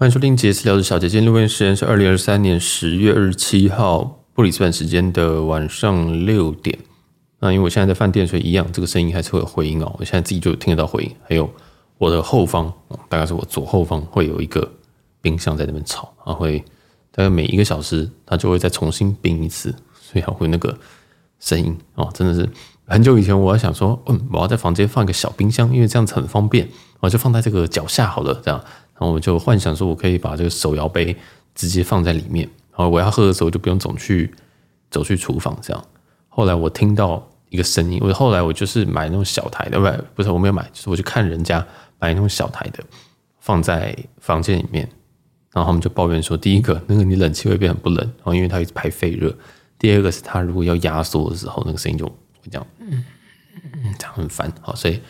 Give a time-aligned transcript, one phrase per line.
[0.00, 1.08] 欢迎收听杰斯聊的小姐。
[1.08, 6.78] 今天录音时间是二零二三年十月二十七号布里斯本时间的晚上六点。
[7.40, 9.92] 那因为我现在在饭店，所以一样这个声音还是会有回音哦。
[9.98, 11.10] 我现在自己就听得到回音。
[11.28, 11.52] 还有
[11.96, 12.72] 我的后方，
[13.08, 14.70] 大概是我左后方会有一个
[15.20, 16.60] 冰箱在那边吵，它会
[17.10, 20.78] 大概每一个小时它就会再重新冰一次，所以还会那个
[21.40, 22.48] 声音哦，真的是
[22.86, 26.68] 很久以前我要想说，嗯，我要在房间放一个小冰箱，因为这样子很方便，
[27.00, 28.64] 我就放在这个脚下好了，这样。
[28.98, 31.16] 然后我就幻想说，我可以把这个手摇杯
[31.54, 34.34] 直接放在里面，然后我要喝的时候就不用总去
[34.90, 35.84] 走去厨房这样。
[36.28, 41.64] 后来我听到一个声音，我后来我就是买那种小台的，不不是我没有买，就是我去看人家
[42.00, 42.82] 买那种小台的
[43.38, 44.88] 放在房间里面，
[45.52, 49.30] 然后他们就抱怨说，第一个那个你冷气会变很不冷，然后因为它一直排废热；
[49.78, 52.12] 第二个是它如果要压缩的时候，那个声音就会
[52.50, 53.04] 这样，嗯
[53.84, 54.52] 嗯，这样很烦。
[54.60, 55.00] 好，所以，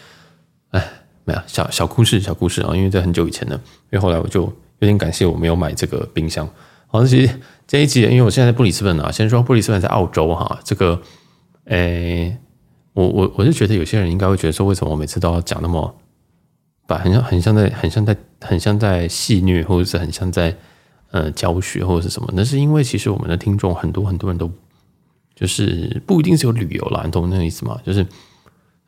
[0.72, 0.86] 哎。
[1.28, 3.60] 没有小小故事，小故事啊，因为在很久以前呢，
[3.90, 4.44] 因为后来我就
[4.78, 6.48] 有点感谢我没有买这个冰箱。
[6.86, 10.98] 好，其实这一集，因为我现在在布里斯本啊，先说布里斯本在澳洲哈，这个，
[11.64, 12.34] 诶，
[12.94, 15.94] 我我我是觉得有些人应该会觉得说，为什么我每次都要讲那么，
[16.86, 20.56] 把很像很像在很像在很像在戏谑，或者是很像在
[21.10, 22.32] 呃教学或者是什么？
[22.32, 24.50] 那是因为其实我们的听众很多很多人都
[25.34, 27.78] 就是不一定是有旅游啦，你懂那个意思吗？
[27.84, 28.06] 就是。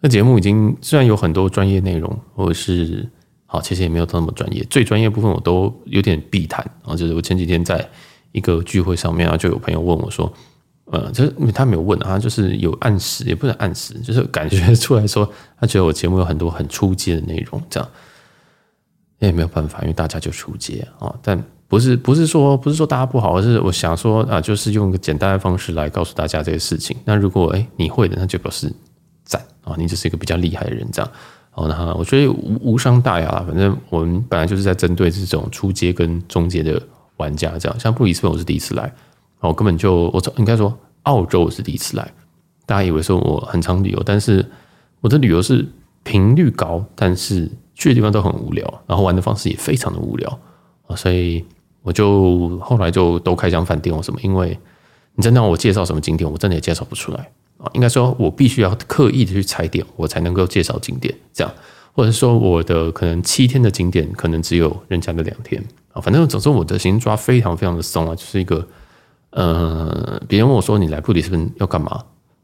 [0.03, 3.07] 那节目已经虽然有很多专业内容，或者是
[3.45, 4.65] 好，其实也没有那么专业。
[4.71, 6.97] 最专业部分我都有点避谈啊。
[6.97, 7.87] 就是我前几天在
[8.33, 10.33] 一个聚会上面啊，就有朋友问我说
[10.91, 17.87] ：“呃，就是他没有问啊，就是有暗示，也不能暗示，就是感觉出来说，他觉得我节目有很多很初阶的内容，这样
[19.19, 21.15] 那也没有办法，因为大家就出阶啊。
[21.21, 26.97] 但不是不是说不是说大家不好，而是我想说啊，就是用一个简单的方式来告诉大家这个事情。
[27.05, 28.73] 那如果哎你会的，那就表示。
[29.31, 29.77] 赞啊！
[29.79, 31.09] 你就是一个比较厉害的人，这样
[31.55, 31.69] 哦。
[31.69, 33.45] 那我觉得无无伤大雅啦。
[33.47, 36.83] 反正我们本来就是在针对这种初阶跟中阶的
[37.19, 37.79] 玩家，这样。
[37.79, 38.93] 像布里斯本我是第一次来，
[39.39, 42.13] 我根本就我应该说澳洲我是第一次来。
[42.67, 44.45] 大家以为说我很常旅游，但是
[45.01, 45.65] 我的旅游是
[46.03, 50.39] 频率高，但是去的地方都很无聊，然后玩的方式也非常的无聊
[50.89, 50.97] 啊。
[50.97, 51.45] 所以
[51.83, 54.59] 我就后来就都开箱饭店或什么，因为
[55.15, 57.31] 你真的让我介绍什么景点，我真的也介绍不出来。
[57.63, 61.53] 啊，应该说，我必须要刻意的去踩点，我才能够介绍景点，这样，
[61.93, 65.63] 或者说我的可能七天的景点，可能只有人家的两天
[65.93, 66.01] 啊。
[66.01, 68.67] 反正总之，我的行程抓非常非常的松啊，就是一个，
[69.31, 72.03] 呃，别人问我说你来布里斯本要干嘛？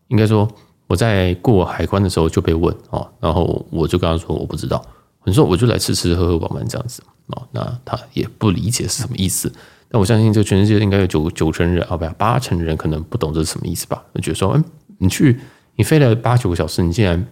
[0.09, 0.47] 应该说
[0.87, 4.85] 我在过海关的时候就被问啊，然后我就跟他说我不知道，
[5.25, 7.43] 我说我就来吃吃喝喝玩玩这样子啊。
[7.53, 9.51] 那他也不理解是什么意思。
[9.89, 14.05] 但我相信这全世界应该有九九成人啊，不八成人可能不懂这是什么意思吧？
[14.13, 14.63] 我觉得说，嗯。
[14.99, 15.41] 你去，
[15.77, 17.27] 你飞了八九个小时，你竟然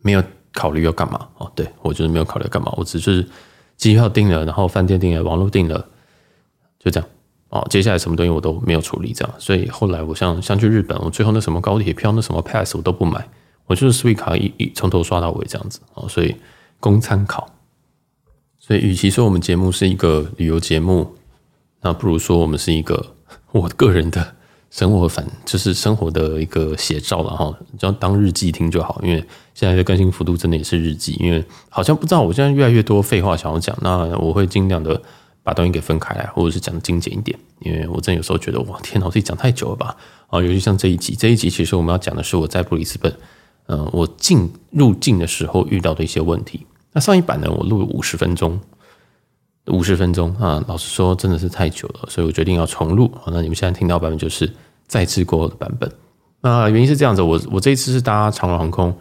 [0.00, 1.28] 没有考虑要干嘛？
[1.38, 3.26] 哦，对，我就是没有考虑干嘛，我只是
[3.76, 5.88] 机票订了，然后饭店订了，网络订了，
[6.78, 7.08] 就这样。
[7.48, 9.34] 哦，接下来什么东西我都没有处理，这样。
[9.38, 13.28] 所以后来我像像去日本，我最后那什么高铁票、那什么 pass 我都不买，
[13.66, 15.80] 我就是 Suica 卡一一从头刷到尾这样子。
[15.94, 16.34] 哦，所以
[16.80, 17.48] 供参考。
[18.58, 21.14] 所以，与其说我们节目是一个旅游节目，
[21.82, 23.14] 那不如说我们是一个
[23.52, 24.36] 我个人的。
[24.72, 28.98] 生活反就是生活的一个写照了哈，只要当日记听就好。
[29.04, 29.22] 因为
[29.52, 35.00] 现在的更新幅度真的也是日记，因为好像不知道我现在越来越多废话想要讲，那我会尽量的
[35.42, 37.38] 把东西给分开来，或者是讲的精简一点。
[37.60, 39.94] 因为我真有时候觉得哇天哪，我自己讲太久了吧？
[40.28, 43.14] 啊，尤其像这一集，这一集其实我们要讲的是我在布里斯本，
[43.66, 46.66] 嗯，我进入境的时候遇到的一些问题。
[46.94, 48.58] 那上一版呢，我录了五十分钟。
[49.66, 53.10] 五十分钟啊，老实说真的是太久了，所以我决定要重录。
[53.28, 54.52] 那你们现在听到版本就是
[54.88, 55.90] 再制过后的版本。
[56.40, 58.92] 那原因是这样子，我我这一次是搭长荣航空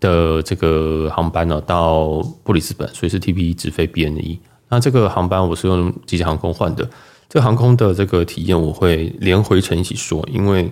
[0.00, 4.38] 的这个航班呢，到布里斯本，所以是 TP 直飞 BNE。
[4.68, 6.86] 那这个航班我是用吉祥航空换的，
[7.30, 10.70] 这航空的这个体验我会连回程一起说，因为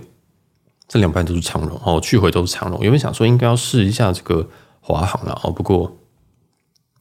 [0.87, 2.79] 这两班都是长荣哦，去回都是长荣。
[2.83, 4.47] 原本想说应该要试一下这个
[4.81, 5.97] 华航了哦，不过。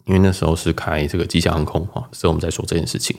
[0.09, 3.15] 因为那时候是开这个吉祥航空啊，所以我们在说这件事情。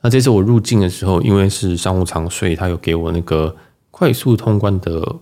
[0.00, 3.54] 那这次我入境的时候，因为是商务舱，所以他有给我那个
[3.90, 5.16] 快速通关的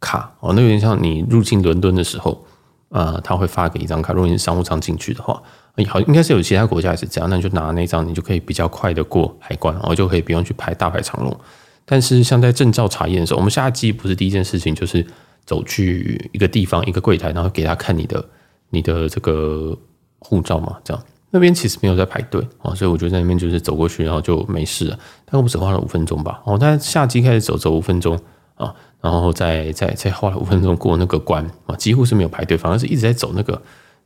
[0.00, 2.44] 卡哦，那有点像你入境伦敦的时候
[2.88, 4.12] 啊，他会发给一张卡。
[4.12, 5.40] 如果你是商务舱进去的话，
[5.86, 11.40] 好，应该是有其他国家也是这样，那你就拿那张，你就可以比较快的过海关，然后就可以不用去排大排长龙。
[11.84, 15.06] 但是像在证照查验的时候，我们下机不是第一件事情就是
[15.46, 18.28] 走去一个地方一个柜台，然后给他看你的
[18.70, 19.78] 你的这个。
[20.24, 24.96] 护照嘛，这样那边其实没有在排队啊，所以我就在那边就是走过去，然后就没事了。
[25.24, 28.18] 大概我只花了五分钟吧，哦，但下机开始走走五分钟
[28.54, 33.60] 啊，然后再再再花了五分钟过那个关啊，几乎是没有排队，反而是一直在走那个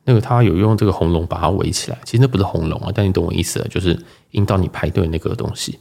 [0.05, 3.99] 那个他有用这个红龙把它围起来，其实那不是红龙啊，但你懂我意思了，就是
[4.31, 5.79] 引导你排队那个东西。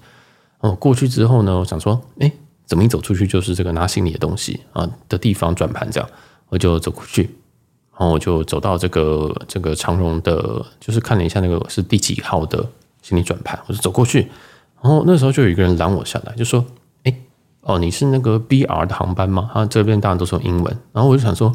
[0.59, 2.29] 哦，过去之后呢，我想说，哎，
[2.65, 6.09] 怎么一走出去就是这个拿行李的东西啊的地方转盘这样，
[6.49, 7.29] 我就走过去，
[7.99, 12.63] 然后我就走到这个这个长荣的，就是看了一下那个是第几号的
[13.01, 14.21] 行李转盘，我就走过去，
[14.81, 16.63] 然后那时候就有一个人拦我下来，就说，
[17.03, 17.13] 哎，
[17.61, 19.49] 哦，你是那个 BR 的航班吗？
[19.51, 21.51] 他这边当然都是用英文，然后我就想说，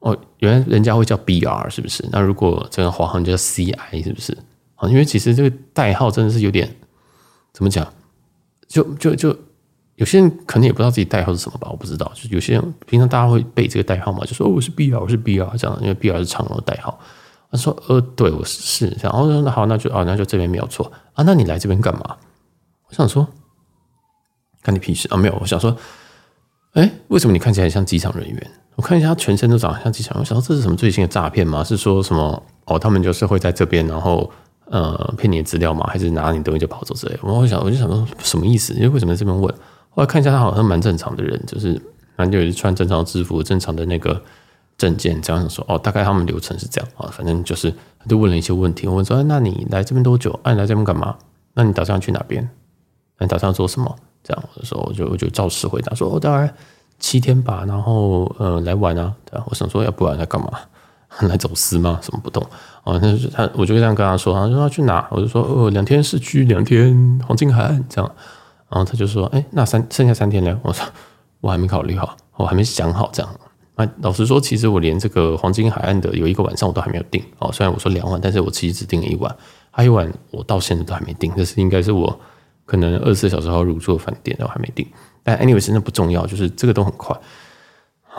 [0.00, 2.02] 哦，原来人家会叫 BR 是不是？
[2.10, 4.36] 那如果这个华航叫 CI 是不是？
[4.76, 6.74] 啊，因为其实这个代号真的是有点
[7.52, 7.86] 怎么讲？
[8.68, 9.36] 就就就
[9.98, 12.10] 有些人可能也不知道自己代号是什么吧，我不知道。
[12.14, 16.98] 就有些人平常大家会背这个代号嘛，就说哦，我是 BR，我是 BR 这样，因为 BR 是长荣的代号。
[17.50, 19.12] 他说呃，对，我是是这样。
[19.12, 21.24] 然后说那好，那就哦，那就这边没有错啊。
[21.24, 22.16] 那你来这边干嘛？
[22.88, 23.26] 我想说，
[24.62, 25.16] 干你屁事啊！
[25.16, 25.76] 没有，我想说，
[26.74, 28.50] 哎，为什么你看起来像机场人员？
[28.76, 30.16] 我看一下他全身都长得像机场。
[30.20, 31.64] 我想说这是什么最新的诈骗吗？
[31.64, 32.78] 是说什么哦？
[32.78, 34.30] 他们就是会在这边，然后。
[34.70, 35.88] 呃，骗你的资料吗？
[35.90, 37.20] 还是拿你东西就跑走之类的？
[37.22, 38.74] 我想，我就想说什么意思？
[38.74, 39.54] 因为为什么在这边问？
[40.00, 41.74] 我看一下，他好像蛮正常的人，就是
[42.16, 44.22] 反正就是穿正常制服、正常的那个
[44.76, 45.76] 证件，这样说哦。
[45.76, 47.68] 大概他们流程是这样啊，反正就是
[47.98, 48.86] 他就问了一些问题。
[48.86, 50.38] 我问说：“那你来这边多久？
[50.44, 51.16] 啊，你来这边干嘛？
[51.54, 52.48] 那你打算去哪边？
[53.18, 53.92] 那你打算做什么？”
[54.22, 56.54] 这样我说，我就我就照实回答说：“我大概
[57.00, 60.48] 七天吧，然后呃来玩啊。”对啊，我想说，要不然来干嘛？
[61.26, 61.98] 来走私吗？
[62.02, 62.46] 什么不懂？
[62.84, 65.08] 哦，那是他，我就这样跟他说，他说要去哪？
[65.10, 68.14] 我就说哦，两天市区，两天黄金海岸这样。
[68.70, 70.58] 然后他就说，哎，那三剩下三天呢？
[70.62, 70.86] 我说
[71.40, 73.40] 我还没考虑好，我还没想好这样。
[73.76, 77.50] 那，老实说，其实我连这个黄金海岸的有一个晚上我都还没有订哦。
[77.52, 79.34] 虽然我说两晚，但是我其实只订了一晚，
[79.70, 81.32] 还有一晚我到现在都还没订。
[81.36, 82.20] 这是应该是我
[82.66, 84.86] 可能二十四小时后入住的饭店，我还没订。
[85.22, 87.16] 但 anyway，真的不重要，就是这个都很快。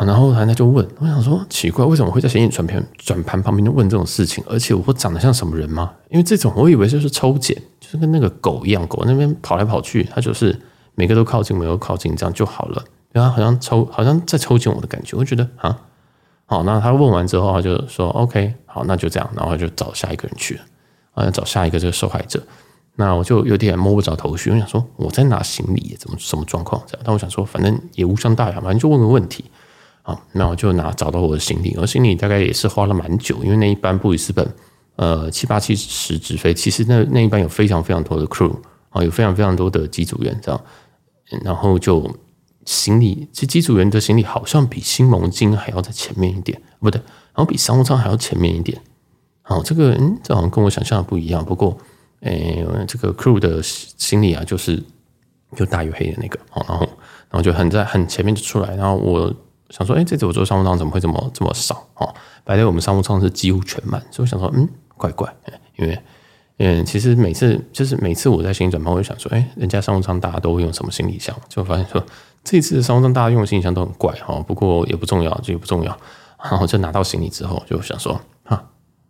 [0.05, 4.43] 然后他就问，我想说奇怪，为什么会在行李转盘转盘旁边就问这种事情？
[4.47, 5.91] 而且我长得像什么人吗？
[6.09, 10.57] 因为这种我以为就是抽检，就是跟那个狗一样，狗那边跑来跑去，它就是
[10.95, 12.83] 每个都靠近，每个靠近，这样就好了。
[13.11, 15.77] 然后好像抽，好像在抽检我的感觉，我觉得啊，
[16.45, 16.63] 好。
[16.63, 20.61] 那他问完之后，他就说 OK，好，那就这样，然后就找下一个人去了，
[21.13, 22.41] 啊，找下一个这个受害者。
[22.95, 27.01] 那我就有点摸不着头绪，我想说我在拿行李，怎么什么状况这样？
[27.05, 29.45] 但我想说，反正也无伤大雅，反正就问个问题。
[30.09, 34.51] 好，那我就拿找到我的行李，而行李大概也是花了蛮久，因为那一班布里斯本
[34.95, 38.51] 呃七八七十直飞，其实那那一班有非常非常多的 crew
[38.89, 40.59] 啊，有非常非常多的机组员这样，
[41.43, 42.09] 然后就
[42.65, 46.99] 行李，其实机组员的行李好像比新盟金还要在前面一点，不对，
[47.35, 48.81] 然后比商务舱还要前面一点。
[49.43, 51.45] 好，这个嗯，这好像跟我想象的不一样。
[51.45, 51.77] 不过，
[52.21, 54.81] 诶，这个 crew 的行李啊，就是
[55.55, 56.85] 就大于黑的那个，好，然后
[57.29, 59.31] 然后就很在很前面就出来，然后我。
[59.69, 61.87] 想说，哎，这次我坐商务舱怎么会这么这么少？
[61.95, 62.13] 哦，
[62.43, 64.67] 白天我们商务舱是几乎全满，所以我想说，嗯，
[64.97, 65.31] 怪怪，
[65.77, 66.01] 因为，
[66.57, 71.35] 嗯，其实每次就是每次我在行李转盘，我就想说，哎，人家商务舱大家都会用什么行李箱？
[71.47, 72.03] 就发现说，
[72.43, 75.95] 这次商务舱大家用的行李箱都很怪，哈，不过也不重要，这也不重要。
[76.41, 78.63] 然后就拿到行李之后，就想说，啊，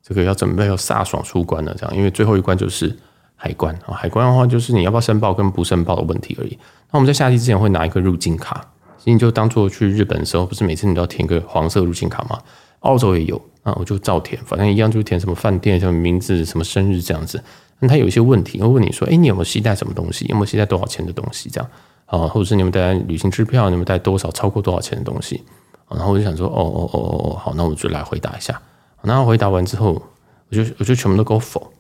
[0.04, 2.98] 这个要准备要飒爽出关了，这样，因为最后一关就是
[3.36, 6.58] 海关啊，海关的话就是你要不要申报跟不申报的问题而已。
[6.92, 8.74] 那我们在下机之前会拿一个入境卡。
[9.04, 12.40] 你就当做去日本的时候，不是每次你都要填个黄色入境卡吗？
[12.82, 17.44] 澳洲也有啊，我就照填，反正一样，就填什么饭店、什么名字、什么生日这样子。
[17.80, 20.26] 那他有一些问题，会问你说：“哎，你有没有携带什么东西？
[20.28, 21.50] 有没有携带多少钱的东西？
[21.50, 21.70] 这样
[22.06, 23.70] 啊，或者是你们带旅行支票？
[23.70, 25.44] 你们带多少超过多少钱的东西？”
[25.90, 28.62] 然后我就想说：“哦哦哦哦哦，好，那我就来回答一下。”
[29.02, 30.02] 然后回答完之后，
[30.50, 31.72] 我就我就全部都给我否，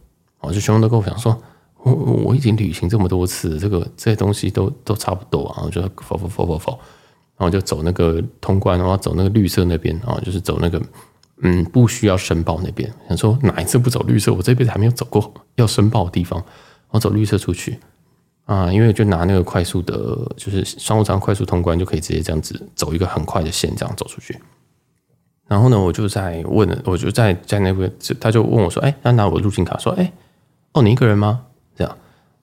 [0.41, 1.37] 我就全部都跟我讲说
[1.83, 6.79] ：“我我已经旅行这么多次，这个这些东西都都差不多啊。”我就否否否否否。
[7.39, 10.81] 然后就走那个通关，然后走那个绿色那边啊，就是走那个
[11.41, 12.93] 嗯，不需要申报那边。
[13.07, 14.33] 想说哪一次不走绿色？
[14.33, 16.43] 我这辈子还没有走过要申报的地方，
[16.89, 17.79] 我走绿色出去
[18.43, 19.95] 啊，因为就拿那个快速的，
[20.35, 24.37] 就是商务舱快速通关就可以直接这样子走一个很快的线，这样走出去。
[25.47, 30.11] 然后呢，我就在问，我就在在那边，他就问我说：“哎，那拿我入境卡。”说：“哎，
[30.73, 31.97] 哦，你一个人吗？”这样，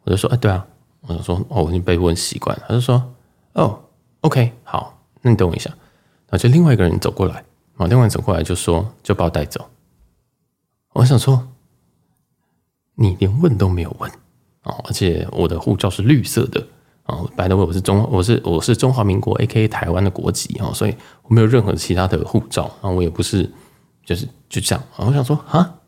[0.05, 0.67] 我就说：“哎，对啊。”
[1.07, 3.15] 我就说：“哦，我已经被问习惯了。”他就说
[3.53, 3.79] ：“哦。”
[4.27, 5.71] OK，好，那你等我一下。
[5.71, 7.45] 然后就另外一个人走过来，
[7.77, 9.71] 啊，另外走过来就说，就把我带走。
[10.95, 11.47] 我想说，
[12.97, 14.11] 你连问都没有问
[14.63, 14.75] 啊！
[14.83, 16.67] 而且我的护照是绿色的
[17.05, 23.49] 啊，by the way，我是中，我是我是中华民国 AKA 台湾的国籍啊，所以我没有任何其他的护照啊，我也不是，
[24.05, 24.85] 就是就这样。
[24.97, 25.79] 我想说，啊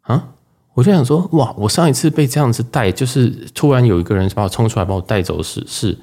[0.00, 0.28] 啊，
[0.72, 5.98] 我就想说，哇，我上一次被这样子带，就是突然有一个人把我冲出来把我带走时是。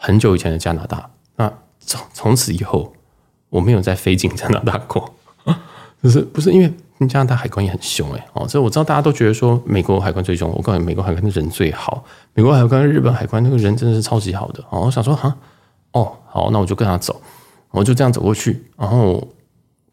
[0.00, 2.92] 很久以前的加拿大，那从从此以后，
[3.50, 5.12] 我没有再飞进加拿大过，
[6.02, 6.72] 就是不是因为
[7.08, 14.62] 加拿大海关也很凶哎哦，所以我知道大家都觉得说美国海关最凶，我告诉你，美国海关的人最好，美国海关、日本海关那个人真的是超级好的。
[14.70, 14.82] 哦。
[14.82, 15.36] 我想说哈，
[15.92, 17.20] 哦好，那我就跟他走，
[17.70, 19.26] 我就这样走过去，然后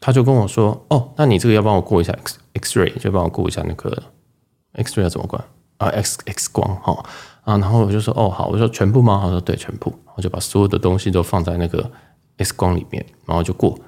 [0.00, 4.02] 他就跟我说，哦，那你这个要帮我过一下 X X ray，就帮我过一下那个
[4.74, 5.38] X ray 要怎么过
[5.78, 7.04] 啊？X X 光哈。
[7.46, 9.20] 啊，然后我就说，哦好，我说全部吗？
[9.22, 11.88] 他说对，全部，我就把所有的东西都放在那个
[12.38, 13.78] X 光里面，然后就过。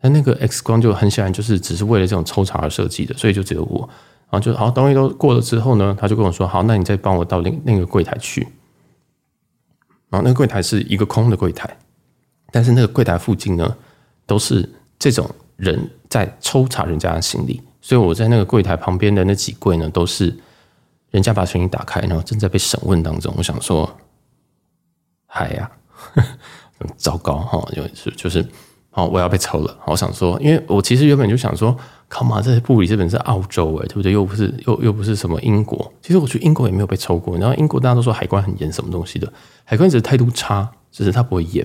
[0.00, 3.80] 那那个 X 光就很显然就是只是为了这种抽查而设计的，所以就只有我，
[4.30, 8.46] 然后就好东西都过了之后呢，他就跟我说：“好，那你再帮我到那那个柜台去。”
[10.08, 11.76] 然后那个柜台是一个空的柜台，
[12.52, 13.76] 但是那个柜台附近呢
[14.24, 14.66] 都是
[15.00, 20.32] 这种人在抽查人家的行李，所以我在那个柜台旁边的那几柜呢都是
[21.10, 23.34] 人家把行李打开，然后正在被审问当中。
[23.36, 23.90] 我想说，
[25.26, 25.70] 嗨呀，
[26.14, 28.46] 很糟糕哈，就是就是。
[28.92, 29.78] 好，我要被抽了。
[29.86, 31.76] 我想说，因为我其实原本就想说，
[32.08, 34.10] 靠嘛，这布里斯本是澳洲诶，对不对？
[34.10, 35.92] 又不是又又不是什么英国。
[36.02, 37.38] 其实我去英国也没有被抽过。
[37.38, 39.32] 然后英国大家都说海关很严，什么东西的？
[39.62, 41.64] 海关只是态度差，只是他不会严。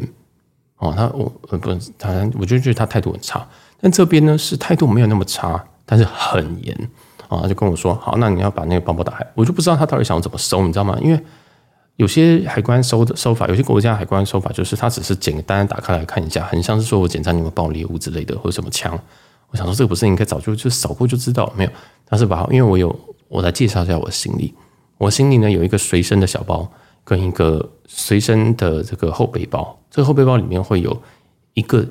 [0.78, 1.24] 哦，他我
[1.58, 3.50] 不是他，我就觉得他态度很差。
[3.82, 6.90] 但这边呢是态度没有那么差，但是很严。
[7.36, 9.28] 啊，他就跟我说，好，那你要把那个包包打开。
[9.36, 10.98] 我就不知道他到底想要怎么收，你知道吗？
[11.02, 11.20] 因为。
[11.98, 19.00] 有些海关收的收法，有些国家海关收法就是他只是简单打开来看一下，很像是说我检查你们爆猎物之类的，或者什么枪。
[19.48, 21.70] 我想说这个不是应该早就就扫过就知道没有？
[22.06, 22.94] 他是把因为我有
[23.30, 24.54] 我来介绍一下我的行李，
[24.98, 26.70] 我行李呢有一个随身的小包
[27.06, 31.02] 跟一个随身的这个后背包，这个后背包里面会有
[31.54, 31.88] 一个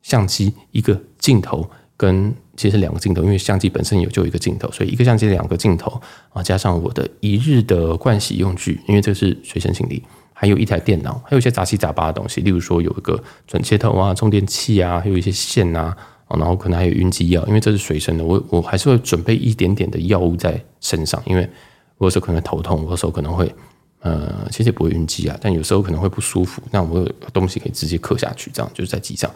[0.00, 2.34] 相机、一个镜头跟。
[2.58, 5.98] 其实两个镜头，因为相机本身有就一个镜头，所以一个相机两个镜头
[6.30, 10.02] 啊，加上我的一日的盥洗用具，因为这是随身行李，
[10.34, 15.96] 还有一台电脑，还有一些杂七杂八的东西，例如说有一个转接头啊、充电器啊，还有一些线啊，
[16.28, 21.48] 然后可能还有晕机药，因为这是随身的，我我还是会准备一点点的药物在身上，因为
[21.96, 23.54] 我有时候可能头痛，我有时候可能会
[24.00, 29.30] 呃，其实不会晕机啊，但有时候可能会不舒服，那我有东西可以直接刻下去，这样就是在机上。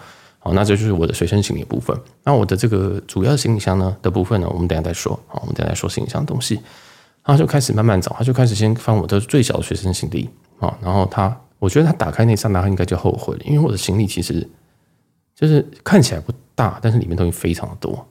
[0.45, 1.97] 好，那这就是我的随身行李部分。
[2.25, 5.13] 那我的这个主要行李箱呢的部分呢，我们等下再说。
[5.29, 6.61] 好，我们等下再说行李箱的东西。
[7.23, 10.29] 他就开始慢慢找，他就开始先翻我的最小的随身行李。
[10.59, 14.45] 啊，然后他，我觉得他打开那刹那，他应该就后悔了，因为我的行李其实
[15.37, 18.05] 就是看起来不大，但是里面东西非常的多，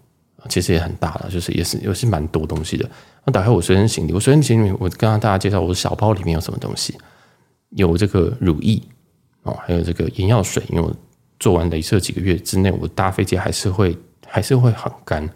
[0.47, 2.89] 其实也很大了，就是也是也是蛮多东西的。
[3.25, 6.97] 那打开我随身行李，我随身行李，我刚刚大家介绍我的小包里面有什么东西？
[7.71, 8.81] 有这个乳液
[9.43, 10.95] 哦，还有这个眼药水，因为我。
[11.41, 15.27] 做完镭射几个月之内，我搭飞机还是会还是会很干。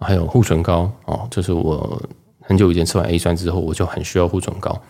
[0.00, 2.02] 还有护唇膏哦，就是我
[2.40, 4.82] 很久以前吃完 A 酸之后，我就很需要护唇膏。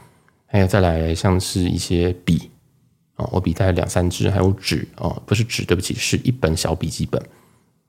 [0.47, 2.50] 还有再来像是一些笔
[3.16, 7.21] 啊，我笔带两三支，还有纸哦，不是纸，对不起，是一本小笔记本，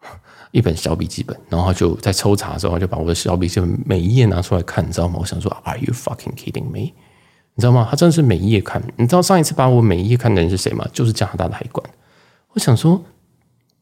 [0.51, 1.37] 一本小笔记本。
[1.47, 5.17] 然后就在抽查的时候，就把我的小笔记本每一页拿出来看，你知道吗？
[5.19, 6.91] 我想说，Are you fucking kidding me？
[7.55, 7.87] 你知道吗？
[7.89, 8.83] 他真的是每一页看。
[8.97, 10.85] 你知道上一次把我每一页看的人是谁吗？
[10.91, 11.89] 就是加拿大的海关。
[12.53, 13.03] 我想说，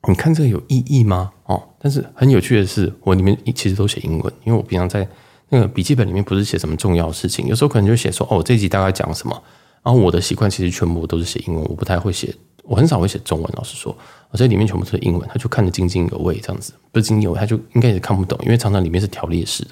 [0.07, 1.31] 你看这个有意义吗？
[1.45, 5.07] 哦，但是很有趣的是，我里面其实都写英文，因为我平常在
[5.49, 9.43] 那个笔记本里面不是写什么重要事情，有时候可能就写说，哦，这集大概讲什么。
[9.83, 13.53] 然后我的习惯其实全部都是写英文，我不太会写，我很少会写中文。
[13.57, 13.93] 老实说，
[14.29, 19.71] 我这里面全部都是英文，他就看得津津有味这样子，不是津津有味，他就应该也看不懂，因为常常里面是条列式的。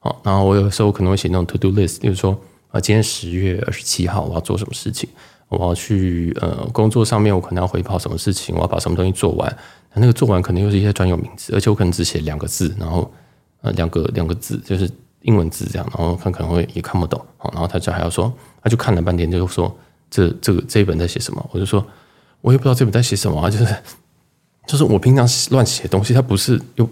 [0.00, 2.38] 哦，然后我有时候可能会写那种 to do list，例如说，
[2.72, 5.08] 啊，今天十月二十七号我要做什么事情。
[5.48, 9.56] 我要去呃工作上面，我可能要回报什么事情，我要把什么东西做完。
[9.96, 13.08] 那个做完可能又是一些专有名词，而且我可能只写两个字，然后
[13.62, 14.90] 呃两个两个字就是
[15.22, 17.24] 英文字这样，然后他可能会也看不懂。
[17.36, 19.72] 好然后他就还要说，他就看了半天，就说
[20.10, 21.50] 这这个这一本在写什么？
[21.52, 21.84] 我就说
[22.40, 23.76] 我也不知道这本在写什么啊，就是
[24.66, 26.88] 就是我平常乱写东西，他不是有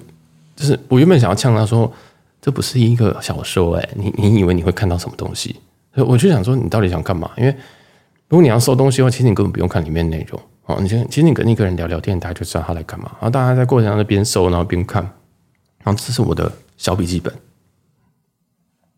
[0.54, 1.92] 就是我原本想要呛他说，
[2.40, 5.56] 这不是一个小说哎，你你以为你会看到什么东西？
[5.97, 7.28] 我就想说你到底想干嘛？
[7.37, 7.56] 因为
[8.33, 10.79] 如果你要收东西的话，其实你根本不用看里面内容哦。
[10.81, 13.11] 你先，其实你跟一个人聊聊天，大家就知道他来干嘛。
[13.21, 15.03] 然后大家在过程当中边收，然后边看。
[15.85, 17.31] 然后这是我的小笔记本。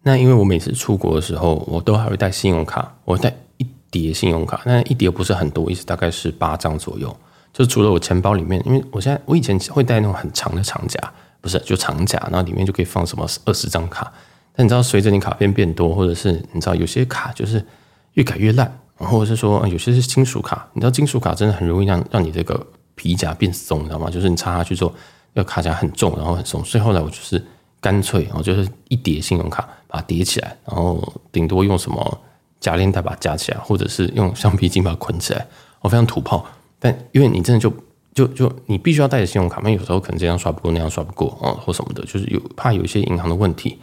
[0.04, 7.16] 那因为我每次出国的时候，我都还会带信用卡，我带一叠信用卡，那一叠不是很多，意思大概是八张左右。
[7.52, 10.96] 就除了我钱包里面，因为我现在我以前会带那种很长的长夹，
[11.40, 14.12] 不是就长夹，然后里面就可以放什么二十张卡。
[14.54, 17.66] 但你知道，随着你卡片变多，或者是你知道有些卡就是
[18.12, 18.78] 越改越烂。
[18.96, 24.08] 或者是说，有些是金属卡，你知道金属卡真的很容易让让你这个皮夹变松，你知道吗？
[24.08, 24.94] 就是你插下去之后，
[25.32, 26.64] 要卡夹很重，然后很松。
[26.64, 27.44] 所以后来我就是
[27.80, 32.20] 干脆，我就是一叠信用卡把它叠起来，然后顶多用什么
[32.60, 35.46] 夹链带把它夹起来，或者是用橡皮筋把它捆起来。
[35.80, 36.46] 我非常土炮，
[36.78, 37.70] 但因为你真的就
[38.14, 43.78] 就就你必须要带着信用卡，那有时候可能这样刷不过，那样刷不过啊、哦，或什么的，就是有怕有一些银行的问题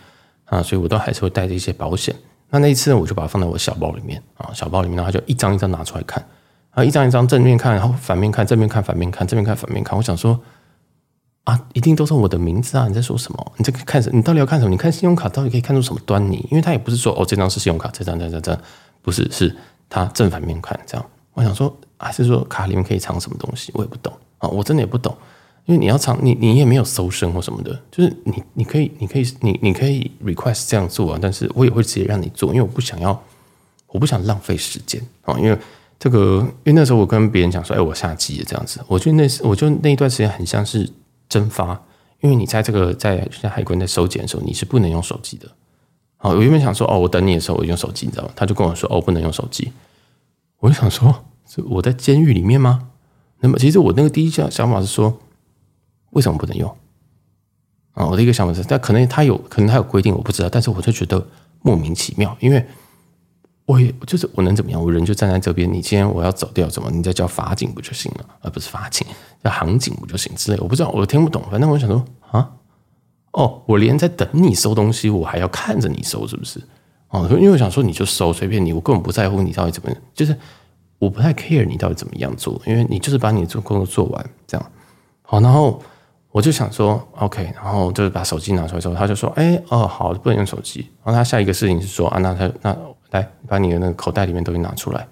[0.45, 2.15] 啊，所以我都还是会带着一些保险。
[2.51, 6.24] 那那一次呢，我就把它放在我小包里面啊，小包里面，然后就一张一张拿出来看
[6.72, 9.98] 啊，一张一张正面看，然后反面看，正面看，反面看，正面看，反面看。
[9.98, 10.39] 我想说
[11.46, 12.88] 啊，一定都是我的名字啊！
[12.88, 13.51] 你在说什么？
[13.58, 14.12] 你在看什？
[14.13, 14.70] 你到底要看什么？
[14.70, 16.46] 你看信用卡到底可以看出什么端倪？
[16.51, 18.62] 因为他也不是说哦，这张是信用卡，这张这张这张
[19.01, 19.55] 不是，是
[19.89, 21.05] 他正反面看这样。
[21.34, 23.72] 我想说，还是说卡里面可以藏什么东西？
[23.74, 25.15] 我也不懂啊，我真的也不懂。
[25.65, 33.23] 因为你要藏，你你也没有搜身或什么的，就是你你可以你可以你你可以 request 这样做啊，但是我也会直接让你做，因为我不想要，
[33.87, 35.37] 我不想浪费时间啊。
[35.39, 35.57] 因为
[35.99, 40.89] 这个，因为那时候我跟别人讲说，哎，我下机了这样子，我觉得那我就那一段时间很像是
[41.29, 41.79] 蒸发，
[42.21, 45.47] 因为你在这个在在海关在收检的时候，你是不能用手机的。
[46.17, 48.31] 好，我原本想说，哦，我等你的时候我用手机，你知道吗？
[48.35, 49.71] 他就跟我说，哦，不能用手机。
[50.59, 51.23] 我就想说，
[51.69, 52.89] 我在监狱里面吗？
[53.39, 55.19] 那么，其实我那个第一想想法是说，
[56.11, 56.69] 为什么不能用？
[57.93, 60.47] 啊，我的一个想法是，但可能他有可能他有规定，我不知道。
[60.49, 61.25] 但是我就觉得
[61.61, 62.65] 莫名其妙，因为
[63.65, 64.81] 我也就是我能怎么样？
[64.81, 66.89] 我人就站在这边，你今天我要走掉，怎么？
[66.89, 68.25] 你再叫法警不就行了？
[68.41, 69.05] 而不是法警，
[69.43, 70.57] 叫航警不就行之类？
[70.61, 71.43] 我不知道，我听不懂。
[71.51, 72.51] 反正我想说啊，
[73.33, 76.61] 哦，我连在等你收东西，我还要看着你收，是不是？
[77.09, 80.33] 哦，因为我想说，你就收随便你，我根本不在乎你到底怎么，就是
[80.97, 84.71] 我不太 care 你到底怎么样做，因为你就是把你的工作做完这样。
[85.21, 85.81] 好，然后
[86.31, 90.79] 我就想说，OK，然后就是把手机拿出来之后，他就说，哎，哦，好，不能用手机。
[91.03, 92.77] 然后他下一个事情是说，啊，那他那
[93.09, 95.05] 来把你的那个口袋里面东西拿出来，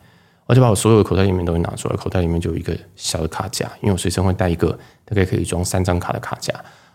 [0.45, 4.71] 我就把我所有的口袋里面东西拿出来，口袋里面就有一个小的卡夹，因为我随身会带一个
[5.03, 6.53] 大概可以装三张卡的卡夹，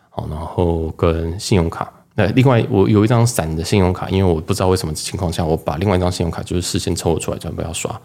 [0.08, 1.92] 好，然后跟信用卡。
[2.14, 7.90] 那另外，我有一张散的信用卡，因为我不知道为什么情况下，我把另外一张信用卡就是事先抽了出来，准备要刷。
[7.90, 8.00] 然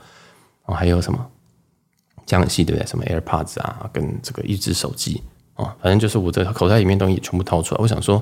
[0.66, 1.26] 后还有什么
[2.26, 2.86] 江西对不对？
[2.86, 5.24] 什么 AirPods 啊，跟这个一支手机
[5.64, 7.82] 啊，反正就是我这口袋里面东西全部掏出来。
[7.82, 8.22] 我想说，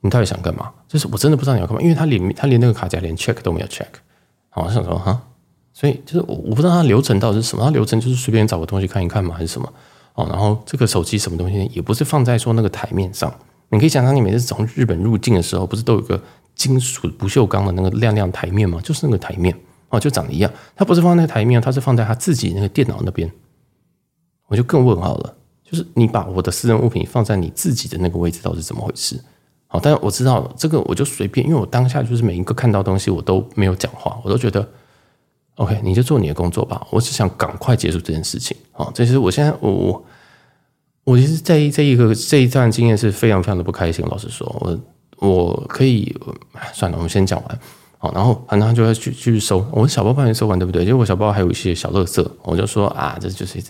[0.00, 0.70] 你到底想干嘛？
[0.88, 3.86] 就是我真的不知道你要干嘛，因为他连他连那个卡夹连 check 都没有 check。
[4.50, 5.22] 好，我想说哈，
[5.72, 9.72] 所以就是我我不知道他流程到底是什么，他流程就是随便找个东西看一看嘛，还是什么？
[10.14, 13.32] 哦，然后这个手机什么东西也不是放在说那个台面上。
[13.70, 16.22] 你可以想象，你每次从日本入境的时候，不是都有个
[16.54, 18.80] 金属不锈钢的那个亮亮台面吗？
[18.84, 19.52] 就是那个台面
[19.88, 20.52] 哦，就长得一样。
[20.76, 23.28] 他不是放在台面，他是放在他自己那个电脑那边。
[24.46, 25.34] 我就更问号了，
[25.74, 29.20] 就是你把我的私人物品放在你自己的那个位置，到底是怎么回事？
[29.66, 34.66] 好，但是我知道这个，我就随便，因为我当下就是每一个看到东西，我都没有讲话，我都觉得
[35.56, 36.86] OK，你就做你的工作吧。
[36.90, 38.90] 我只想赶快结束这件事情啊！
[38.94, 40.04] 这是我现在我我。
[41.06, 44.02] 我其实这一这一个这一段经验是非常非常的不开心。
[44.06, 46.16] 老实说，我我可以
[46.72, 47.60] 算了，我们先讲完
[47.98, 50.82] 好，然后反正他就会去去收，我小包包也收完，对不对？
[50.82, 53.62] 因为我小包还有一些小垃圾，我就说啊，这就是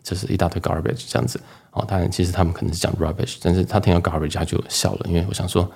[0.00, 1.40] 一这是一大堆 garbage 这样子。
[1.72, 5.70] 哦，当然其实他们可能是讲 rubbish，但是他听到 garbage 他就笑了，因为我想说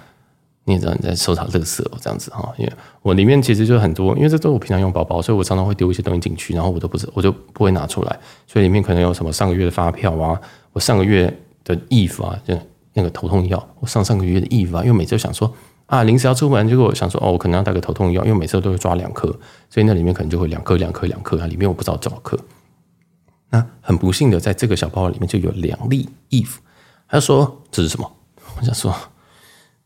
[0.64, 2.52] 你也知道你在收藏垃圾哦，这样子哈。
[2.56, 10.40] 因为我里面其实就很多，因为这都是我平常用包包，所以我常常会丢一些东西进去，然后我都不是我就不会拿出来，所以里面可能有什么上个月的发票啊。
[10.72, 11.32] 我上个月
[11.62, 12.58] 的衣服啊，就
[12.94, 13.68] 那个头痛药。
[13.78, 15.52] 我上上个月的衣服啊，因为每次都想说
[15.86, 19.28] 啊，临时要出门，结果我想说哦，我可能要带个头痛药，因为每次都会抓两颗，
[19.70, 22.36] 所以那里面可能就会两颗、两颗、两颗啊，里面我不知道多少颗。
[23.54, 26.60] 那很不幸的，在这个小包里面就有两粒衣服。
[27.06, 28.12] 他说这是什么？
[28.56, 28.92] 我想说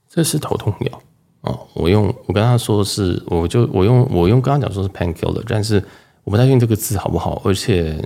[0.09, 1.02] 这是头痛药
[1.42, 1.66] 哦。
[1.74, 5.83] 我用我跟他说是，我就我用我用刚刚讲说是 painkiller，但是
[6.24, 8.02] 我不太确定这个字好不好，而且。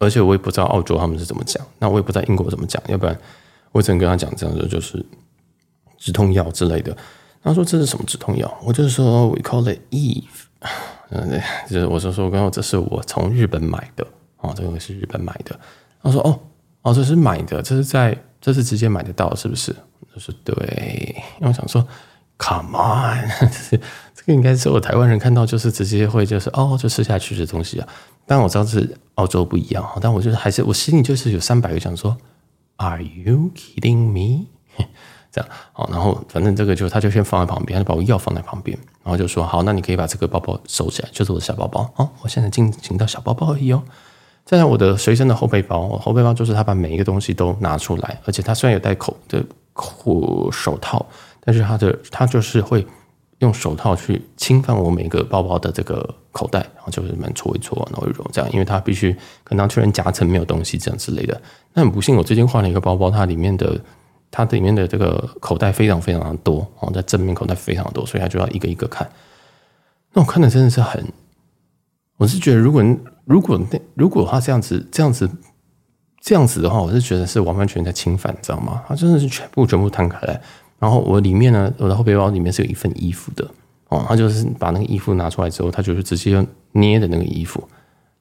[0.00, 3.18] 而且我也不知道澳洲他们是怎么讲，那我也不知道英国怎么讲，要不然
[3.72, 5.04] 我只能跟他讲这样子，就是
[5.98, 6.96] 止痛药之类的。
[7.42, 8.58] 他说这是什么止痛药？
[8.62, 10.22] 我就是说 we call it Eve，
[11.10, 14.06] 嗯，就是我说说刚刚这是我从日本买的
[14.40, 15.58] 哦，这个是日本买的。
[16.02, 16.38] 他说哦
[16.82, 19.74] 哦，这是买的，这是在这是直接买得到是不是？
[20.14, 20.54] 我说对，
[21.40, 21.86] 因为我想说
[22.38, 23.28] come on，
[24.14, 27.88] 这个应该是我台湾人看到就是直接会就是哦就吃下去的东西啊。
[28.26, 32.16] 但我知道是澳洲不一样，但我就是还是我心里就是有三百个想说
[32.76, 34.46] ，Are you kidding me？
[35.30, 42.08] 这样好，然后反正这个就他就先放在旁边，他就把我药放在旁边，然后就说好，那你可以把这个包包收起来，就是我的小包包哦。
[42.22, 43.82] 我现在进行到小包包而已哦。
[44.48, 51.04] 再来我的随身的后背包，后背包就是他把每一个东西都拿出来，而且他虽然有戴口的口手套，
[51.44, 52.86] 但是他的他就是会。
[53.40, 61.40] 用手套去侵犯我每个包包的这个口袋，然后就是蛮搓一搓，揉一揉这样，因为它必须可能确认夹层没有东西这样之类的。
[61.72, 63.80] 那很不幸，我最近换了一个包包，它里面的
[64.28, 69.08] 它里面的这个口袋非常非常的多，哦，在正面口袋非常多，所以它就要一个一个看。
[70.12, 71.06] 那我看的真的是很，
[72.18, 72.84] 我是觉得如果
[73.24, 75.30] 如果那如果他这样子这样子
[76.20, 78.82] 这样子的话，我是觉得是完完全全在侵犯，你知道吗？
[78.86, 80.38] 他真的是全部全部摊开来，
[80.78, 83.48] 然后我里面呢，我的后背包里面是有一份衣服的
[83.88, 87.66] 哦，他就是把那个衣服拿出来之后，他就是直接捏的那个衣服，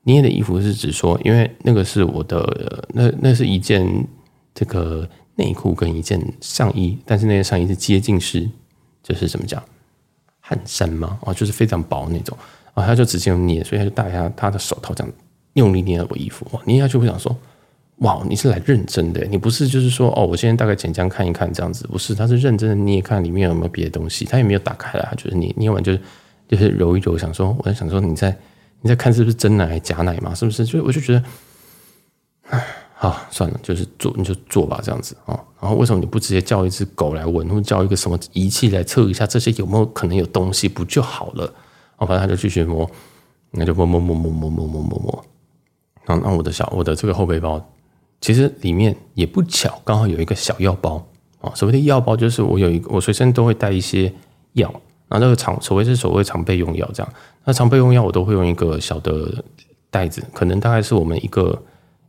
[0.04, 4.08] 捏的衣服是指说，因为那个是我的，那那是一件
[4.54, 8.48] 这个内裤跟一件上衣，但是那件上衣是接近是，
[9.02, 9.62] 就是怎么讲，
[10.40, 12.38] 汗衫嘛，哦，就是非常薄那种，
[12.78, 15.14] 啊，他就直接捏，所以他就戴下他的手套这样
[15.54, 17.36] 用力捏了我衣服，捏下去我想说。
[18.02, 26.00] 哇，你是来认真的，你不是就是说哦，我现在大概简单看一看这样子，不是，他是认真的捏看里面有没有别的东西，他也没有打开来，就是捏捏完就是
[26.48, 28.30] 就是揉一揉，想说我在想说你在
[28.82, 30.64] 你在看是不是真奶还假奶嘛，是不是？
[30.64, 31.24] 就我就觉得，
[32.50, 32.64] 唉，
[32.94, 35.34] 好算了，就是做你就做吧这样子啊。
[35.60, 41.52] 然后为什么你不直接叫一只狗来闻，或叫一个什么仪器来测一下这些有没有可能有东西，不就好了？
[41.98, 42.90] 哦反正他就继续摸，
[43.52, 45.26] 那就摸摸摸摸摸摸摸摸摸，
[46.06, 47.64] 然后那我的小我的这个后背包。
[48.20, 51.06] 其实里面也不巧，刚好有一个小药包
[51.40, 51.52] 啊。
[51.54, 54.12] 所谓的药包，就是我有一，我随身都会带一些
[54.54, 54.68] 药。
[55.08, 57.14] 然后那个常所谓是所谓常备用药这样。
[57.46, 59.44] 那常备用药我都会用一个小的
[59.92, 61.62] 袋子，可能大概是我们一个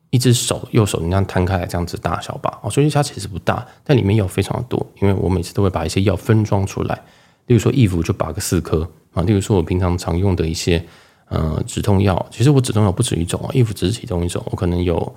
[0.08, 2.58] 一只手右手那样摊开来这样子大小吧。
[2.62, 7.02] 哦，所以它其实不大，但里面药非常的多，因为我每次都会把一些药分装出来。
[7.48, 10.82] 例如说衣服就拔个四颗啊，例如说我平常常用的一些
[11.28, 15.12] 呃止痛药，其实我止痛药不止一种啊，衣服只是其中一种，我可能有。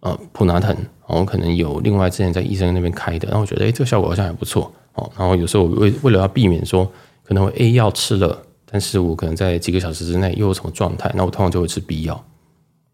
[0.00, 0.76] 呃，普拿疼，
[1.08, 5.10] 我可能有另外之前在医生那边开的，然后我觉得，哎，这个效果好像还不错哦。
[5.18, 6.88] 然后有时候我为为了要避免说
[7.24, 12.24] 可能我 A 药吃了，但是我可能在几个小时之内又有什么状态，那我通常就会吃 B 药。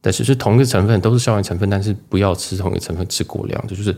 [0.01, 3.95] 但是是同一个成分，都是消炎成分，但是不要吃同一个成分吃过量，这就是，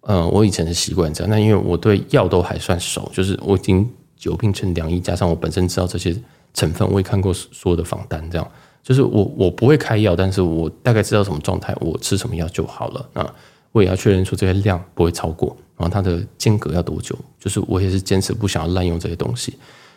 [0.00, 1.30] 呃，我以前的习惯这样。
[1.30, 3.88] 那因为我对药都还算熟，就是我已经
[4.22, 6.16] 久病成良医，加上我本身知道这些
[6.54, 8.48] 成分，我也看过所有的仿单这样。
[8.80, 13.04] 就是我我不会开药，但是我大概知道什么状态，我吃什么药就好了。
[13.14, 13.34] 那
[13.72, 17.18] 我也要确认出这些量不会超过，然后它的间隔要多久。
[17.40, 19.54] 就是我也是坚持不想要滥用这些东西，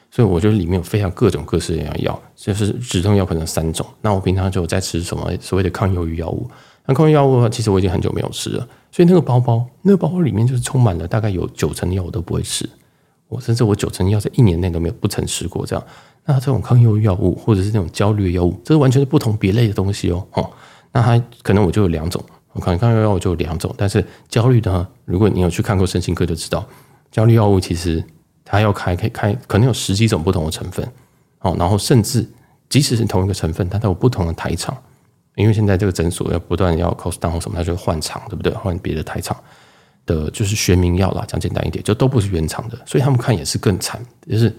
[0.09, 3.85] 所以我觉得里面有非常各种各式样的药，就是止痛药可能三种。
[4.01, 6.49] 那我平常就在吃什么所谓的抗忧郁药物。
[6.87, 12.67] 那抗忧郁药物的话，其实我已经很久没有吃了，所以那个包包，那个包包里面就是充满了大概有九成的药我都不会吃。
[13.27, 15.85] 我甚至我九成药在一年内都没有不曾吃过这样。
[16.25, 20.25] 那这种抗忧郁药物，或者是那种焦虑药物，这是完全是不同别类的东西哦。
[20.33, 20.49] 哦，
[20.91, 26.65] 那它可能我就有两种，我看抗忧郁药物就有两种，但是焦虑的呢，如果你有去看过身心科就知道，
[27.11, 28.03] 焦虑药物其实
[28.43, 30.87] 它要开可以开，可能有十几种不同的成分。
[31.41, 32.27] 哦，然后甚至
[32.69, 34.75] 即使是同一个成分，它都有不同的台厂，
[35.35, 38.51] 因为现在这个诊所要不断要 cost down 什么，它就换厂，对不对？
[38.53, 39.37] 换别的台厂
[40.05, 44.55] 的，就是学名药啦，讲简单一点，就都不是原厂的，所以他们看也是更惨，就是。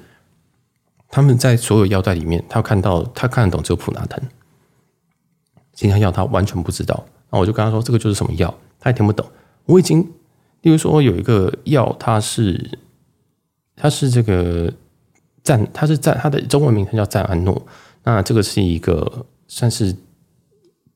[1.08, 4.20] 他们在所有药袋里面，他看到他看得懂只有普拿疼，
[5.72, 6.94] 其他药他完全不知道。
[7.30, 9.24] 然后我就跟他说：“这个就是什么药？”他也听不懂。
[9.66, 10.00] 我已经，
[10.62, 12.78] 例如说有一个药，它是
[13.76, 14.70] 它是这个
[15.44, 17.64] 赞，它是赞，它的中文名称叫赞安诺。
[18.02, 19.96] 那这个是一个算是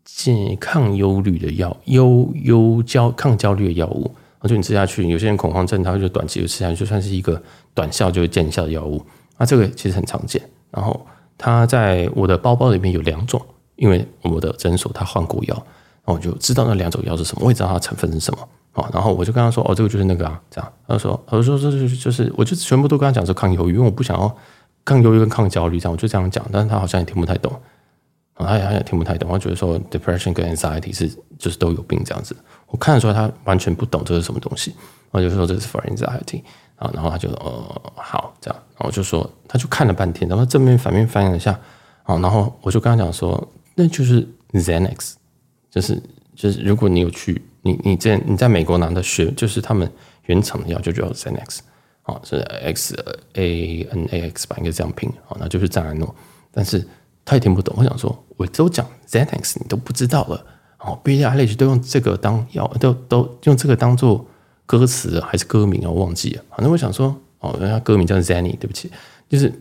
[0.04, 4.12] 健抗忧虑的药，忧忧焦抗焦虑的药物。
[4.40, 7.40] 然后就你吃下去，有些人恐慌症，他会就短期就吃下去，就算是一个
[7.74, 9.04] 短效就会见效的药物。
[9.36, 13.40] 那这个其实很常见，然后它在我的包包里面有两种，
[13.76, 24.36] 因为我的诊所他换过药，然后我就知道那两种药是什么，我也知道它成分是什么，好，然后我就跟他说，哦，这个就是那个啊，这样，他说，他说这就是就是，我就全部都跟他讲说抗忧郁，因为我不想要
[24.84, 27.52] 抗忧郁跟抗焦虑这样，我就这样讲，但是他好像也听不太懂，
[28.46, 32.36] 他也好像也听不太懂，我觉得说 depression 跟 anxiety 是就是都有病这样子，
[32.68, 34.74] 我看得出来他完全不懂这是什么东西，
[35.10, 36.42] 我就说这是 for anxiety。
[36.80, 41.52] 啊，然后他就呃好这样，然后就说他就看了半天，然后正面反面翻了一下，
[42.04, 45.12] 啊，然后我就跟他讲说，那就是 Xanax，
[45.70, 46.02] 就是
[46.34, 49.92] 就是如果你有去你你在你在美国拿的血，就是他们
[50.24, 51.58] 原厂的药就叫 Xanax，
[52.04, 52.94] 啊是 X
[53.34, 56.14] A N A X 吧，应该这样拼，啊，那就是赞安诺，
[56.50, 56.88] 但是
[57.24, 60.44] 他也听不懂，我想说我都讲 Xanax 你都不知道了，
[60.78, 64.26] 哦，Billie Eilish 都用这个当药，都都用这个当做。
[64.66, 65.90] 歌词还是歌名啊？
[65.90, 66.44] 我忘记了。
[66.50, 68.88] 反正我想说，哦，人家歌名叫 Xanny，对不起，
[69.28, 69.52] 就是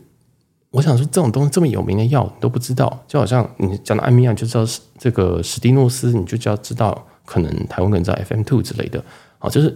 [0.70, 4.64] 我想说，这种东西这么有名的药你都不知道，就好像你讲到安眠药，就知道
[5.00, 9.04] 这个史蒂诺斯，你就要知道，可能台湾可能知道 FM Two 之类的。
[9.40, 9.76] 好，就是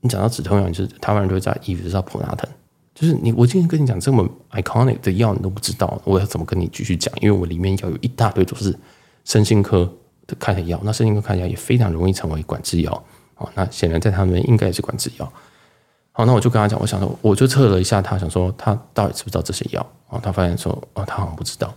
[0.00, 2.48] 你讲到止痛药，就是台湾人都会在，以为知道普拿疼，
[2.98, 7.14] 就是你我今天跟你讲这么 iconic 的药，你都不知道，我要怎么跟你继续讲？
[7.20, 8.76] 因为我里面要有一大堆都是
[9.24, 9.88] 身心科
[10.26, 13.04] 的开的药，那身心科开的药也非常容易成为管制药。
[13.36, 15.32] 哦，那显然在他们应该也是管制药。
[16.10, 19.86] 好，那我就跟他讲，我想说，我就测了一下他，想说他到底知不知道这些药？
[20.08, 21.68] 哦，他发现说，哦，他好像不知道。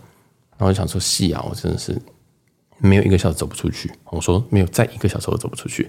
[0.58, 1.96] 然后我就想说，是啊，我真的是
[2.78, 3.92] 没有一个小时走不出去。
[4.06, 5.88] 我说没有，再一个小时我走不出去。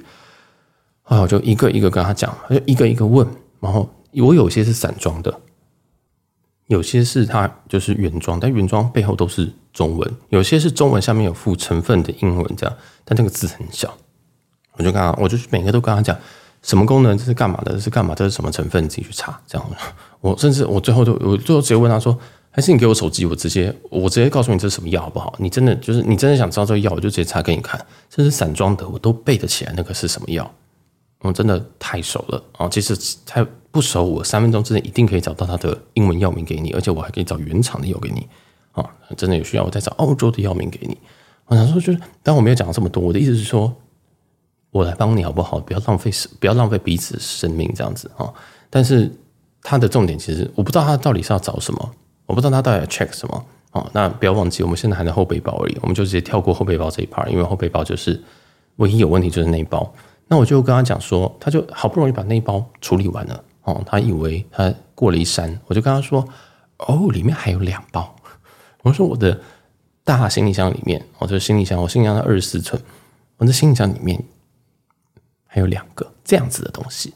[1.05, 3.27] 啊，我就一个一个跟他讲，就一个一个问。
[3.59, 3.89] 然后
[4.21, 5.39] 我有些是散装的，
[6.67, 10.11] 有些是他就是原装，但原装背后都是中文。
[10.29, 13.93] 有些是中文下面有附成分的英文这样，但那个字很小。
[14.73, 16.17] 我就跟他，我就每个都跟他讲
[16.61, 19.39] 什么功能，这是干嘛的，这是干嘛，这是什么成分，你自己去查。
[19.47, 19.69] 这样，
[20.21, 22.17] 我甚至我最后就我最后直接问他说。
[22.55, 25.33] 还是你给我手机，我直接我直接告诉你这是什么药好不好？
[25.39, 27.83] 你真的就是你真的想知道这个药，我就直接查给你看。
[28.11, 30.53] 这是散装的，我都背得起来，那个是什么药？
[31.23, 32.67] 我真的太熟了啊！
[32.67, 38.27] 即使太不熟，我三分钟之内一定可以找到他的英文药名给你，而且我还可以找原厂的药给你
[38.73, 38.87] 啊！
[39.17, 40.97] 真的有需要，我再找澳洲的药名给你。
[41.45, 43.73] 我想说，就是但我没有讲这么多，我的意思是说，
[44.69, 45.59] 我来帮你好不好？
[45.59, 48.31] 不要浪费不要浪费彼此生命这样子啊！
[48.69, 49.11] 但是
[49.61, 51.91] 他的重点其实我不知道他到底是要找什么。
[52.25, 58.21] 我不知道他到底要 check 什么哦，那不要忘记，我们现在还在后背包而已，我们就直接跳过后背包这一 part，因为后背包就是
[58.77, 59.93] 唯一有问题就是那一包。
[60.27, 66.27] 那我就跟他讲说，他就好不容易把那一包处理完了哦，他以为他过了一山，我就跟他说，
[66.77, 68.15] 哦，里面还有两包。
[68.81, 69.39] 我说我的
[70.03, 72.81] 大行李箱里面，我这行李箱，我行李箱二十四寸，
[73.37, 74.21] 我的行李箱里面
[75.45, 77.13] 还有两个这样子的东西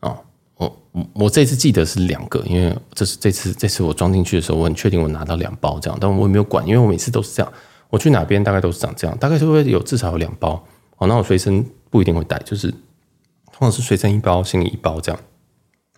[0.00, 0.18] 啊。
[0.56, 0.78] 我
[1.12, 7.52] 我这次记得是两个，因为这是这次这次我装进去的时候，我很确定我拿到两包这样，但我也没有管，因为我每次都是这样，
[7.90, 10.64] 我去哪边大概都是长这样，大概就会有至少有两包
[10.96, 11.06] 哦。
[11.06, 15.20] 那我随身不一定会带，就是通常是随身一包，行李一包这样，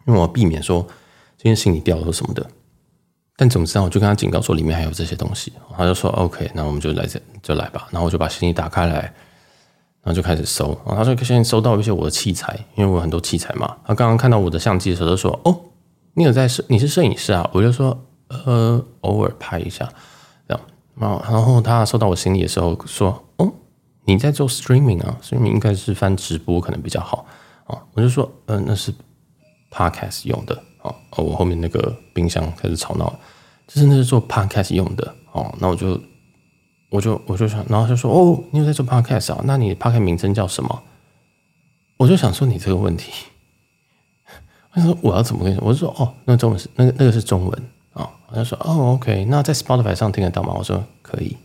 [0.06, 0.86] 因为我要避免说
[1.36, 2.46] 今天行李掉了什么的。
[3.36, 7.88] 但总之啊，我就跟他警告说里面还有这些东西，他就说 OK，那我们就来这就来吧。
[7.90, 9.12] 然后我就把行李打开来。
[10.02, 13.76] 然后就开始搜，然后他就先搜到一些我的器材，因为我有很多器材嘛。
[13.84, 15.60] 他刚刚看到我的相机的时候，就说：“哦，
[16.14, 16.64] 你有在摄？
[16.68, 19.86] 你是摄影师啊？”我就说：“呃，偶尔拍一下。”
[20.48, 20.60] 这样，
[20.98, 23.52] 然后他收到我行李的时候说：“哦，
[24.04, 27.26] 你在做 streaming 啊？streaming 应该是翻直播可能比较好
[27.66, 28.92] 啊。”我就说：“嗯、那是
[29.70, 33.18] podcast 用的啊。”我后面那个冰箱开始吵闹，
[33.66, 35.54] 就是那是做 podcast 用的哦。
[35.60, 36.00] 那我就。
[36.92, 39.40] 我就我就想，然后就说哦，你有在做 podcast 啊？
[39.44, 40.82] 那你 podcast 名称叫什么？
[41.98, 43.12] 我就想说你这个问题，
[44.74, 45.64] 他说我要怎么跟你说？
[45.68, 48.10] 我就说哦，那中文是那个那个是中文啊。
[48.28, 50.52] 他就说哦，OK，那在 Spotify 上听得到吗？
[50.58, 51.36] 我说可以。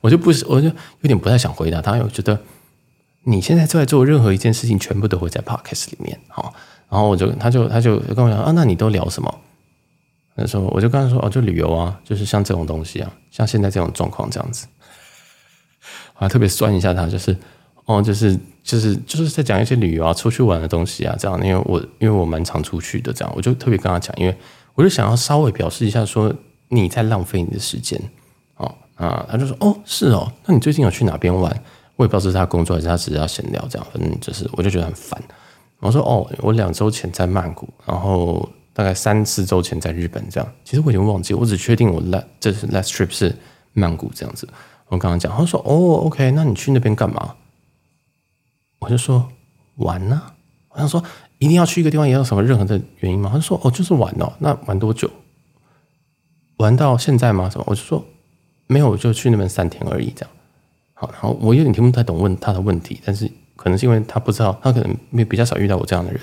[0.00, 2.38] 我就不是，我就有点不太想回答他，因为我觉得
[3.24, 6.52] 你现在在做任何一件事情，全部都会在 podcast 里面啊。
[6.88, 9.34] 然后我就他就他就跟我讲啊，那你都聊什么？
[10.36, 14.66] 那时候我就跟他说哦，就旅游啊，就是像这种东西啊，像现在这种状况这样子，
[16.16, 17.36] 我还特别酸一下他，就是
[17.86, 24.36] 哦，就是就是就是在讲一些旅游啊、出去玩的东西啊，这样，因为我因为我蛮常出去的，这样，我就特别跟他讲，因为
[24.74, 26.32] 我就想要稍微表示一下，说
[26.68, 27.98] 你在浪费你的时间
[28.96, 31.50] 啊，他就说哦，是哦，那你最近有去哪边玩？
[31.94, 35.22] 我也不知道是他工作还是他只是要闲聊这样，反正就是我就觉得很烦。
[35.78, 38.46] 我说哦，我两周前在曼谷，然后。
[38.76, 43.34] 大概三四周前在日本这样，其实我已经忘记，我只确定我 last 这是 last trip 是
[43.72, 44.46] 曼谷这样子。
[44.88, 47.34] 我刚刚讲，他说哦，OK，那你去那边干嘛？
[48.80, 49.26] 我就说
[49.76, 50.20] 玩呐、
[50.68, 51.02] 我想说
[51.38, 53.30] 一定要去一个地方，也有什么任何的原因吗？
[53.32, 54.30] 他说哦，就是玩哦。
[54.40, 55.10] 那玩多久？
[56.58, 57.48] 玩到现在吗？
[57.48, 57.64] 什么？
[57.66, 58.04] 我就说
[58.66, 60.30] 没有，我就去那边三天而已这样。
[60.94, 66.20] 好，然后我有点听不太懂问他的问题，但是可能是因为他不知道，他可能没比较少遇到我这样的人。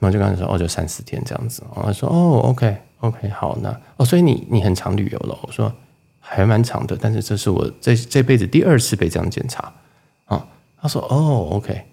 [0.00, 1.60] 然后就跟他说，哦，就三四天这样子。
[1.74, 5.36] 然后他说，哦，OK，OK，好，那哦，所以你你很常旅游了。
[5.42, 5.72] 我说
[6.20, 9.72] 还蛮长的，但是这是我这这辈子第二次被这样检查
[10.26, 10.46] 啊。
[10.80, 11.84] 他说，哦，OK，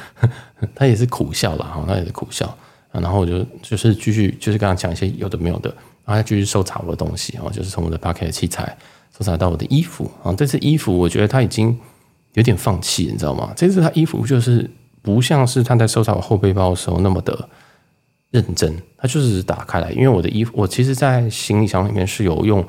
[0.76, 2.54] 他也是苦笑了哈，他也是苦笑。
[2.92, 5.70] 然后我就就是继续就是跟他讲一些有的没有的，
[6.04, 8.76] 然后他继续搜查我的东西，然后就是从我的 Podcast 器材
[9.10, 10.32] 搜查到我的衣服啊。
[10.34, 11.78] 这次衣服我觉得他已经
[12.34, 13.52] 有点放弃，你知道吗？
[13.56, 14.70] 这次他衣服就是。
[15.00, 17.48] 不像是他在搜查我后背包的时候那么的
[18.30, 22.62] 认真，他就是打开来，因为我的衣服，我其实，在行李箱里面是有用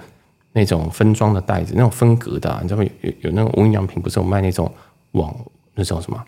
[0.53, 2.89] 那种分装的袋子，那种分隔的，你知道吗？
[3.01, 4.71] 有有那种无印良品不是有卖那种
[5.13, 5.35] 网
[5.73, 6.23] 那种什么，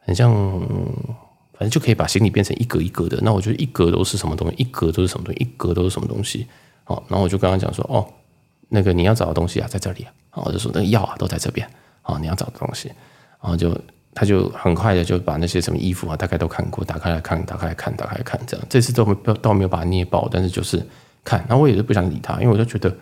[0.00, 0.30] 很像，
[1.52, 3.18] 反正就可以把行李变成一格一格的。
[3.22, 6.46] 那我觉得一格都是什么东西，一格都是什么东西，一格都是什么东西。
[6.84, 8.06] 好，然后我就跟他讲说，哦，
[8.70, 10.12] 那个你要找的东西啊，在这里啊。
[10.30, 11.68] 好，我就说那个药啊都在这边。
[12.00, 12.88] 啊，你要找的东西，
[13.42, 13.78] 然后就。
[14.12, 18.66] 他就很快的就把那些什么衣服啊，大概都看过，打开来看，打开来看，打开来看，这样。
[18.68, 20.84] 这次都没倒没有把它捏爆，但是就是
[21.22, 21.38] 看。
[21.48, 22.92] 然后我也是不想理他，因为我就觉得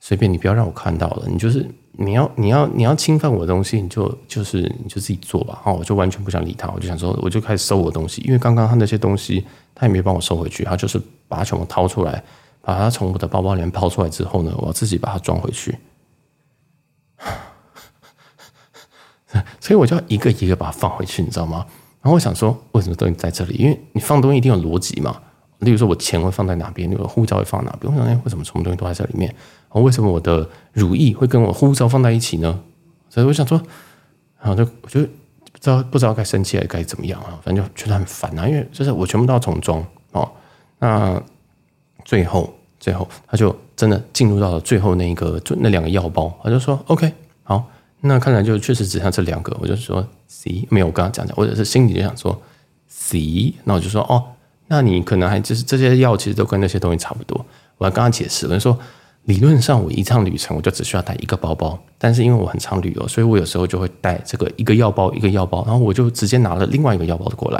[0.00, 5.62] 随便你不要让我看到了，你就是你要你要你要侵犯我的东西，你就就是你就自己做吧。
[5.64, 9.44] 哦，我就完全不想理他，我就想说，我就开始收我的东西，因为刚刚他那些东西
[9.76, 12.20] 他也没帮我收回去，他就是把它全部掏出来，
[12.66, 15.78] 把它从我的包包里面抛出来之后呢，我要自己把它装回去。
[19.60, 21.64] 所以我就要一个一个把它放回去，你知道吗？
[22.02, 23.54] 然后我想说，为什么东西在这里？
[23.54, 25.22] 因为你放东西一定有逻辑嘛。
[25.60, 26.90] 例如说，我钱会放在哪边？
[26.90, 27.92] 例如护照会放哪边？
[27.92, 29.30] 我想，哎，为什么什么东西都在这里面？
[29.30, 32.60] 然后为什么我的乳液会跟我护照放在一起呢？
[33.08, 33.62] 所以我想说，
[34.40, 35.00] 然后就我就
[35.52, 37.38] 不知道不知道该生气还是该怎么样啊？
[37.44, 40.28] 反正就觉得很烦啊，因为就是我全部都要重装哦。
[40.78, 41.22] 那
[42.06, 47.62] 最后最后，他就真的进入到了最后那一个，就那两个药包，他就说：“OK，好。”
[48.02, 52.40] 那看来就确实只剩这两个，我就说 C 没有，我刚刚讲讲，或者是心里就想说
[52.86, 54.22] C，那我就说哦，
[54.68, 57.44] 那你可能还就是这些药其实都跟那些东西差不多。
[57.78, 58.78] 我还刚刚解释了，说
[59.24, 67.58] 理论上我一趟旅程我就只需要带一个包包，但是因为我很常旅游，所以我有时候就会带这个一个药包一个药包，然后我就直接拿了另外一个药包过来，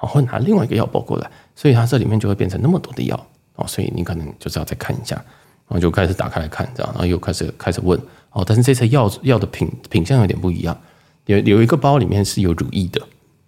[0.00, 3.26] 然后拿另外一个药包过来，所以它这里面就会变成那么多的药
[3.56, 8.00] 哦，所以你可能就是要再看一下，然后就开始打开来看，这样，然后又开始开始问。
[8.30, 10.78] 哦，但是这次药药的品品相有点不一样，
[11.24, 13.00] 有有一个包里面是有乳液的，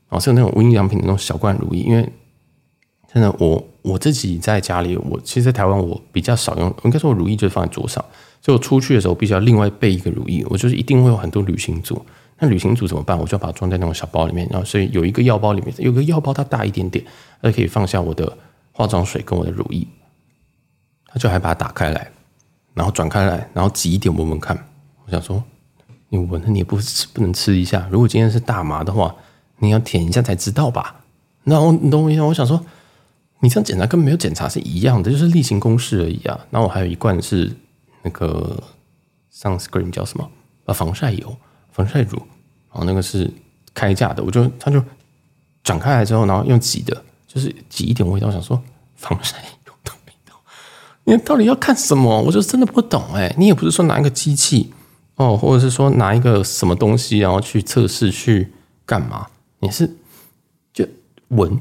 [0.09, 1.83] 哦，是有那种无印良品的那种小罐乳液。
[1.83, 2.09] 因为
[3.13, 8.03] 真的，我我自己在家里，我其实在台湾我比较少用，应该说我乳液就是放在桌上，
[8.41, 10.45] 所以我出去的时候必须要另外备一个乳液。
[10.49, 12.05] 我就是一定会有很多旅行组，
[12.39, 13.19] 那旅行组怎么办？
[13.19, 17.05] 我就要把它装在那种小包里面，然后所以有一个药包里面有个药包它大一点点，
[17.43, 18.37] 它可以放下我的
[18.79, 19.85] 化妆水跟我的乳液，
[21.07, 22.13] 他就还把它打开来，
[22.75, 24.57] 然后转开来，然后挤一点闻闻看。
[25.05, 25.43] 我想说，
[26.11, 27.89] 你闻了你也不吃不能吃一下。
[27.91, 29.13] 如果今天是大麻的话，
[29.59, 31.01] 你要舔一下才知道吧？
[31.43, 32.23] 然后你懂我意思？
[32.23, 32.65] 我想说，
[33.41, 36.39] 你这样检查跟没有检查是一样的，就是例行公事而已啊。
[36.49, 37.53] 然后我还有一罐是
[38.05, 38.63] 那个
[39.35, 40.31] sunscreen 叫什么
[40.67, 40.73] 啊？
[40.73, 41.37] 防晒油、
[41.73, 42.17] 防晒乳，
[42.71, 43.29] 然后那个是
[43.75, 44.23] 开架的。
[44.23, 44.81] 我就他就
[45.65, 47.05] 转开来之后，然后用挤的，
[47.39, 48.31] 就是挤一点味道。
[48.31, 48.61] 想说，
[48.97, 50.35] 防晒用的味道，
[51.05, 52.21] 你到底要看什么？
[52.23, 53.33] 我就真的不懂哎。
[53.39, 54.73] 你也不是说拿一个机器。
[55.15, 58.53] 哦，或者是说拿一个什么东西，然后去测试去
[58.87, 59.27] 干嘛？
[59.59, 59.97] 你是
[60.73, 60.87] 就
[61.29, 61.59] 闻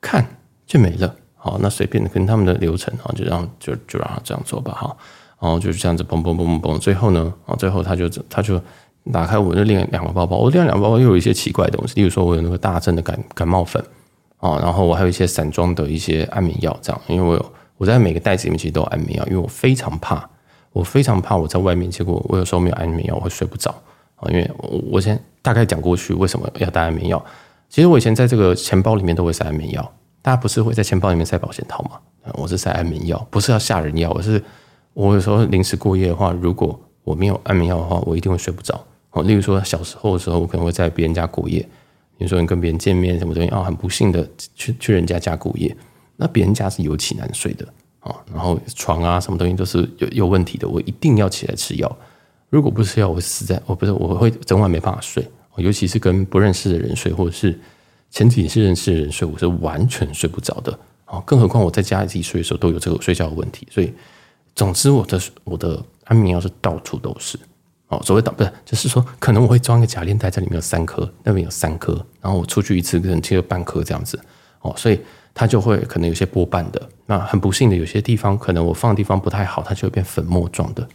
[0.00, 1.14] 看就没了。
[1.34, 4.72] 好，那随便的跟他们的流程啊，就让就就让他这样做吧。
[4.72, 4.96] 哈，
[5.40, 6.78] 然后就是这样子，嘣嘣嘣嘣嘣。
[6.78, 8.60] 最后呢，啊，最后他就他就
[9.10, 10.36] 打开我的另两个包包。
[10.36, 13.82] 我另外两个包包又有一些奇怪的东西，例如说我有那个大正的感感冒粉
[14.42, 17.00] 啊，然后我还有一些散装的一些安眠药，这样。
[17.06, 20.28] 因为我有我在每个袋子里面其实都有安眠药，因为我非常怕。
[20.72, 23.70] 我非常怕我在外面，结果我有时候没有安眠药，我会睡不着
[24.16, 24.28] 啊。
[24.30, 27.24] 因为我我先大概讲过去为什么要带安眠药。
[27.68, 31.90] 其实我以前在这个钱包里面都会塞安眠药，大家不是会在钱包里面塞保险套吗？
[32.34, 34.10] 我是塞安眠药，不是要吓人药。
[34.10, 34.42] 我是
[34.94, 38.82] 我有时候临时过夜的话，如果我没有安眠药的话，我一定会睡不着。
[39.10, 41.68] 哦，例如说小时候的时候，我可能会在别人家过夜。
[42.22, 45.76] 比如说你跟别人见面什么东西啊，很不幸的去去人家家过夜，
[46.14, 47.66] 那别人家是尤其难睡的。
[47.98, 51.98] 啊，然后床啊，什么东西都是有有问题的，我一定要起来吃药。
[52.48, 55.28] 如果不吃药，我死在我不是我会整晚没办法睡。
[55.56, 57.58] 尤其是跟不认识的人睡，或者是
[58.08, 60.78] 前几天是认识的人睡，我是完全睡不着的。
[61.04, 63.66] 啊，更何况我在家里自己睡的时候都有这个睡觉的问题。
[63.68, 63.92] 所以，
[64.54, 67.36] 总之我的我的安眠药是到处都是。
[67.92, 74.18] 哦，所谓导不是，就是说可能我会装个假链袋，在里面有三颗，那边有三颗，然后我出去一次可能切了半颗这样子。
[74.60, 75.00] 哦，所以。
[75.34, 80.86] 它就会可能有些波瓣的，那很不幸的，有些地方可能我放的地方不太好，它就会变粉末状的。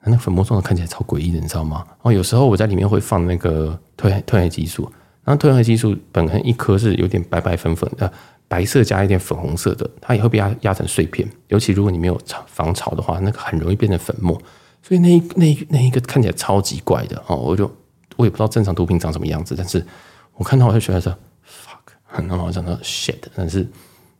[0.00, 1.84] 那粉末状的看起来超诡异的，你知道吗？
[2.00, 4.90] 哦，有时候我在里面会放那个褪黑褪黑激素，
[5.24, 8.10] 然后褪黑激素本身一颗是有点白白粉粉的，
[8.48, 11.28] 白色加一点粉红色的，它也会被压压成碎片。
[11.48, 14.40] 尤其如果你没有防潮的话，那个很容易变成粉末。
[14.88, 17.70] 所以那一那一那一个看起来超级怪的哦，我就
[18.16, 19.84] 我也不知道正常毒品长什么样子，但是
[20.34, 21.12] 我看到我就觉得说
[21.44, 22.22] fuck，。
[22.26, 23.68] 然后我讲到 shit，但是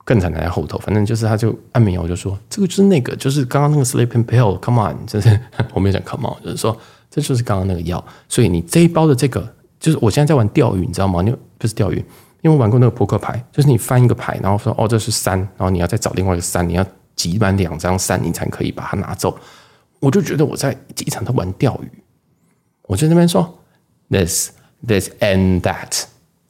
[0.05, 5.41] 更惨的在后头，反正就是他就安眠药，我就说这个就是那个，就是刚刚那个 sleeping pill，come on，就是
[5.73, 6.79] 我没有讲 come on，就是说
[7.11, 9.51] 这就是刚刚那个药，所以你这一包的这个，
[9.81, 11.23] 就是我现在在玩钓鱼，你知道吗？
[11.23, 11.97] 你不是钓鱼，
[12.43, 16.85] 因为我玩过那个扑克牌，就是你翻一个牌，然后说哦这是三，然后你要再找另外一个三，你要
[17.17, 19.35] 集满两张三，你才可以把它拿走。
[20.01, 22.03] 我就觉得我在机场在玩钓鱼，
[22.83, 23.59] 我就在那边说
[24.11, 24.51] this
[24.87, 26.05] this and that。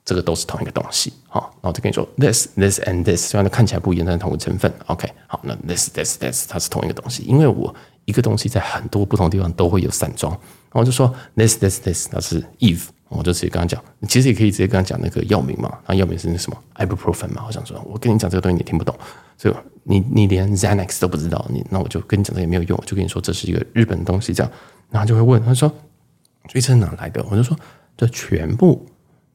[0.04, 7.74] 这个都是同一个东西，好，然后就跟你说，this this and this，虽然它看起来不一样，但是同一个成分，OK，好，那 this this this 它是同一个东西，因为我
[8.06, 18.94] 一个东西在很多不同地方都会有散装，然后就说 this this this 那是 Eve，我就直接跟他讲，你其实也可以直接跟他讲那个药名嘛，那药名是那什么 Ibuprofen 嘛，我想说，我跟你讲这个东西你听不懂，
[19.36, 24.52] 所以你你连 Xanax 都不知道，你那我就跟你讲这也没有用，我就跟你说这是一个日本东西，这样，
[24.90, 25.72] 然后就会问他说，
[26.48, 27.24] 这是哪来的？
[27.30, 27.56] 我就说
[27.96, 28.86] 这全部。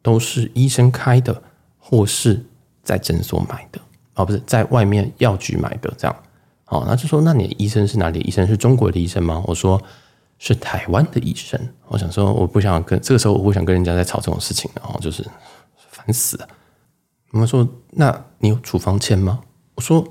[0.03, 1.41] 都是医生开的，
[1.79, 2.45] 或是
[2.83, 3.79] 在诊所买的，
[4.15, 6.13] 哦，不是在外面药局买的，这样，
[6.65, 8.45] 好，那就说，那你的医生是哪里医生？
[8.45, 9.41] 是中国的医生吗？
[9.47, 9.81] 我说
[10.45, 11.57] 是台湾的医生。
[11.87, 15.25] 我想说，我不想跟这个时候，我不想跟人家在吵这种事情，然后就是
[15.77, 16.47] 烦死了。
[17.31, 19.39] 他们说：“那你有处方签吗？”
[19.75, 20.05] 我说：“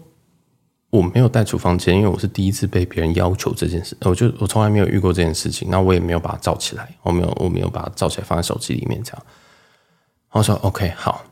[0.88, 3.94] 我没有带处方签，因为我是第一次被别人要求这件事。
[4.00, 9.22] 我就我从来没有遇过这件事情，那我也没有把它照起来，我没有我没有把它照起来放在手机里面这样。”
[10.32, 11.22] 然后说：“OK，好。”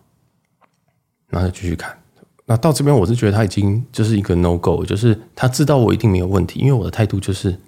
[1.28, 1.98] 然后就继续看。
[2.44, 7.58] 那到这边，我是觉得他已经就是一个 no go，就是他知道我一定没有问题，因为我的态度就是。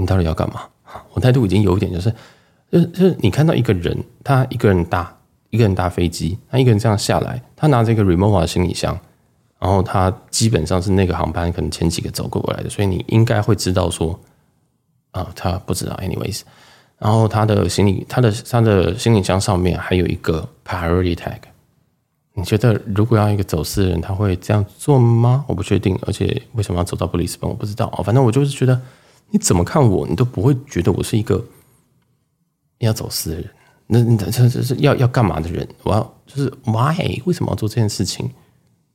[0.00, 0.62] 你到底要干嘛？
[1.12, 2.12] 我态度已经有一点，就是，
[2.72, 5.16] 就是，你看到一个人，他一个人搭
[5.50, 8.98] 一个人搭飞机，他一个人这样下来，他拿着一个 remova 的行李箱，
[9.60, 14.18] 然后他基本上是那个航班可能前几个走过过来的，所以你应该会知道说，
[15.12, 16.40] 啊，他不知道，anyways，
[16.98, 21.38] 然后他的行李，他的他的行李箱上面还有一个 priority tag，
[22.34, 25.44] 你觉得如果要一个走私的人，他会这样做吗？
[25.46, 28.80] 我不确定，而且为什么要走到布里斯本，我不知道，反正我就是觉得。
[29.30, 31.44] 你怎么看我，你都不会觉得我是一个
[32.78, 33.50] 要走私的人。
[33.86, 35.66] 那那这这是要要干嘛的人？
[35.82, 38.30] 我要就是 why 为什么要做这件事情？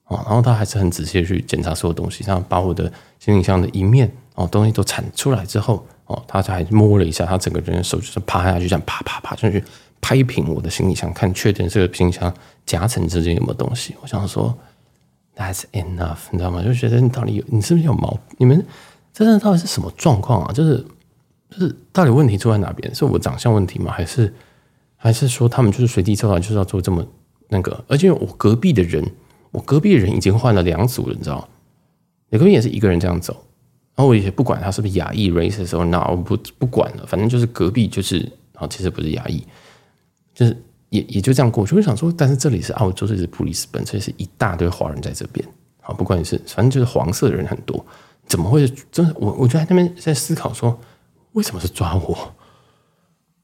[0.06, 9.64] 哦，然后他还是很仔细的去检查所有东西，然后把我的行李箱的一面哦东西都铲出来之后，哦，他才摸了一下，他整个人的手就是趴下去，这样啪啪啪上去
[10.00, 12.34] 拍平我的行李箱，看确定这个行李箱
[12.66, 13.96] 夹层之间有没有东西。
[14.02, 14.58] 我想说
[15.36, 16.64] that's enough，你知道吗？
[16.64, 18.18] 就觉得你到底有你是不是有毛？
[18.38, 18.66] 你们。
[19.16, 20.52] 这这到底是什么状况啊？
[20.52, 20.86] 就是
[21.50, 22.94] 就是到底问题出在哪边？
[22.94, 23.90] 是我长相问题吗？
[23.90, 24.34] 还是
[24.98, 27.08] 还是说他们就是随地抽来就是要做这么
[27.48, 27.82] 那个？
[27.88, 29.10] 而且我隔壁的人，
[29.52, 31.48] 我隔壁的人已经换了两组了，你知道？
[32.30, 33.34] 你隔壁也是一个人这样走，
[33.96, 39.42] 然后我也不管他是不是亚裔 race 的时候，那我不不管了，反正就是隔壁就是啊，其实不是亚裔，
[40.34, 41.74] 就是也也就这样过去。
[41.74, 45.48] 我想说，但是这里是澳洲，这是布里斯本，这里是一大堆华人在这边
[45.80, 47.86] 啊，不管你是反正就是黄色的人很多。
[48.28, 48.68] 怎么会？
[48.92, 50.80] 真的，我我就在那边在思考说，
[51.34, 52.34] 为什么是抓我？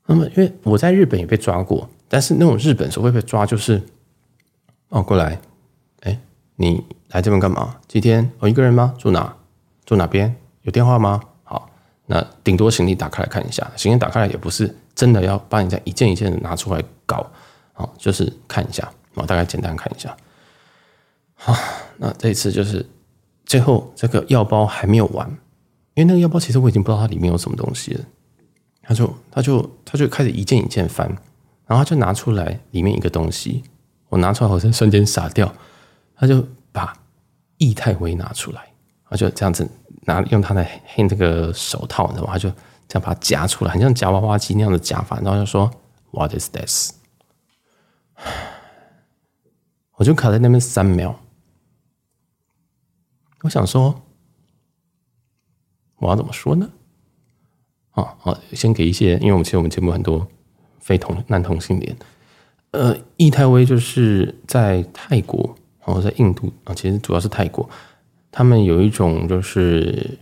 [0.08, 3.82] 那么，因为我在日本也被抓过，但是那种日本所谓被抓，就是
[4.90, 5.40] 哦，过来，
[6.02, 6.20] 哎，
[6.56, 7.78] 你来这边干嘛？
[7.88, 8.32] 今天？
[8.40, 8.94] 我、哦、一个人吗？
[8.98, 9.36] 住哪？
[9.86, 10.36] 住哪边？
[10.64, 11.22] 有电话吗？
[11.44, 11.70] 好，
[12.08, 17.26] 那顶多行李打开来看一下，行李打开来也不是真的要把你再一件一件的拿出来搞，
[17.74, 20.18] 好，就是看一下，我大概简单看一下。
[21.36, 21.56] 好，
[21.98, 22.86] 那这一次就是。
[23.52, 25.28] 最后这个药包还没有完，
[25.96, 28.06] 因为那个药包其实我已经不知道它里面有什么东西了。
[28.82, 31.06] 他就他就他就开始一件一件翻，
[31.68, 33.62] 然后他就拿出来里面一个东西，
[34.08, 35.54] 我拿出来好像瞬间傻掉。
[36.16, 36.94] 他就把
[37.58, 38.62] 液态威拿出来，
[39.10, 39.70] 他就这样子
[40.06, 42.50] 拿用他的黑那个手套，然后他就
[42.88, 45.70] 这样把它夹出来，很像夹娃娃机那样的夹法，然后就说
[46.12, 46.94] What is this？
[49.98, 51.21] 我就卡在那边三秒。
[53.44, 54.04] 我想说，
[55.98, 56.70] 我要怎么说呢？
[57.92, 60.28] 啊好，先给一些，因为我们其实我们节目很多
[60.80, 61.96] 非同男同性恋，
[62.72, 67.68] 呃，液态威就是在泰国，然后在印度啊，其实主要是泰国，
[68.32, 70.18] 他们有一种就是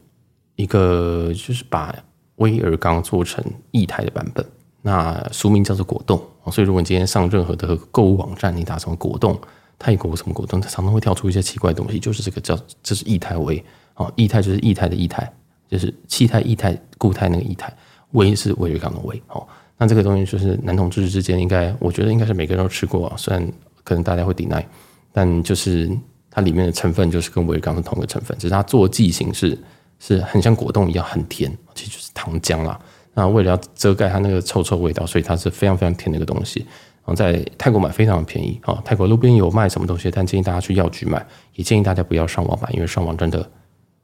[0.55, 1.93] 一个就是把
[2.38, 4.45] 威尔刚做成液态的版本，
[4.82, 6.17] 那俗名叫做果冻，
[6.51, 9.39] 所以如果你今天上任何的购物网站，你打什么果冻。
[9.80, 13.63] 泰国什么果冻，它常常会跳出一些奇怪的东西，就是这个叫这是液态威
[13.95, 15.32] 哦，液态就是液态的液态，
[15.69, 17.73] 就是气态、液态、固态那个液态，
[18.11, 19.47] 威是威而钢的威哦。
[19.77, 23.49] 那这个东西就是男同志之间应该，我觉得应该是每个人都吃过，虽然
[23.86, 24.61] 可能大家会 deny，
[25.13, 25.89] 但就是
[26.30, 29.57] 它里面的成分就是跟威而钢是同一个成分，只是它做剂型是
[29.97, 32.77] 是很像果冻一样很甜，其实就是糖浆啦。
[33.13, 36.65] 那为了要遮盖它那个臭臭味道，所以它是非常非常甜的一个东西。
[37.16, 38.82] 在泰国买非常便宜啊！
[38.86, 43.49] 泰国路边有卖什么东西，但建议大家去药局买，也建议大家不要上网买，因为上网真的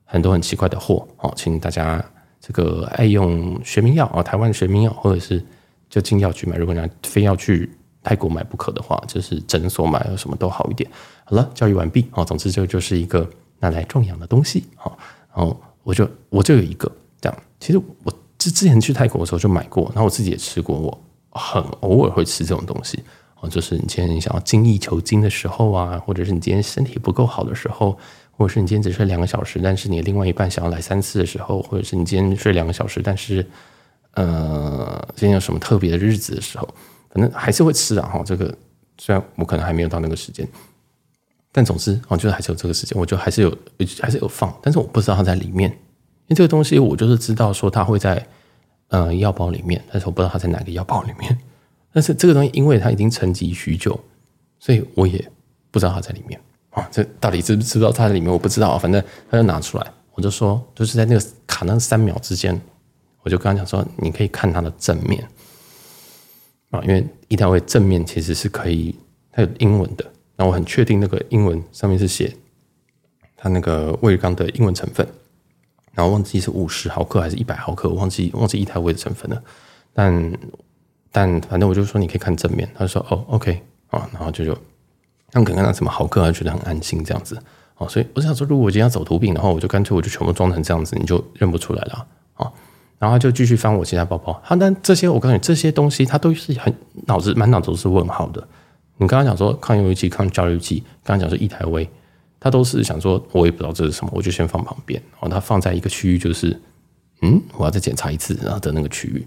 [0.03, 1.31] 很多很奇怪的货啊！
[1.35, 2.03] 请大家
[2.39, 5.43] 这个爱用学名药啊，台湾的学名药，或者是
[5.89, 6.57] 就进药局买。
[6.57, 7.69] 如果你非要去
[8.03, 10.89] 泰国买不可的话，就是诊所买，什么都好一点。
[11.23, 12.23] 好了，教育完毕啊！
[12.23, 13.29] 总之这就是一个
[13.59, 14.91] 拿来壮阳的东西啊！
[15.35, 21.01] 然后我就我就有一个这样，其实我之之前去泰国的时候就买过，然后我自己也吃过我。
[21.35, 23.03] 很偶尔会吃这种东西
[23.41, 27.97] 哦，就是你今天想要精益求精的时候啊，或者是你今天身体不够好的时候，
[28.31, 33.45] 或者是你今天只睡两个小时，但是你另外一半想要来三次的时候，或者是你今天睡两个小时，但是
[34.13, 36.67] 呃，今天有什么特别的日子的时候，
[37.09, 38.09] 反正还是会吃啊。
[38.13, 38.57] 哈，这个
[38.97, 40.47] 虽然我可能还没有到那个时间，
[41.51, 43.57] 但总之哦，就是还是有这个时间，我就还是有
[43.99, 48.25] 还是有放，但是我不知道它在里面，因为这个东西我就是知道说它会在。
[48.89, 51.37] 呃，药包里面，但是我不知道它在哪个药包里面。
[51.91, 53.99] 但是这个东西，因为它已经沉积许久，
[54.59, 55.31] 所以我也
[55.71, 56.39] 不知道它在里面
[56.71, 56.87] 啊。
[56.91, 58.77] 这到底知不知道它在里面，我不知道。
[58.77, 62.59] 反正他就拿出来，我就说，就是在那个卡那三秒之间，
[63.23, 65.27] 我就跟他讲说，你可以看它的正面
[66.69, 68.93] 啊，因为一台威正面其实是可以，
[69.31, 70.05] 它有英文的，
[70.35, 72.35] 那我很确定那个英文上面是写
[73.37, 75.07] 它那个威而钢的英文成分，
[75.95, 79.41] 然后忘记是五十毫克还是一百毫克，忘记忘记一台威的成分了，
[79.93, 80.33] 但
[81.11, 84.53] 但反正我就说你可以看正面，他说哦，OK 啊，然后就就
[85.31, 87.35] 他们可能看到什么毫克，他觉得很安心这样子。
[87.77, 92.51] 哦，所以我想说，如果我今天要走图饼的话，我就干脆我就全部装成这样子，你就认不出来了啊。
[92.97, 96.73] 然后他就继续翻我其他包包，他但这些我告诉你，这些东西他都是很
[97.05, 98.47] 脑子满脑子都是问号的。
[98.97, 101.89] 你刚刚讲说抗忧郁剂、抗焦虑剂，刚刚讲说一台威，
[102.39, 105.01] 他都是想说我也不知道这是什么，我就先放旁边。
[105.13, 106.59] 然后他放在一个区域，就是
[107.21, 109.25] 嗯，我要再检查一次然后的那个区域，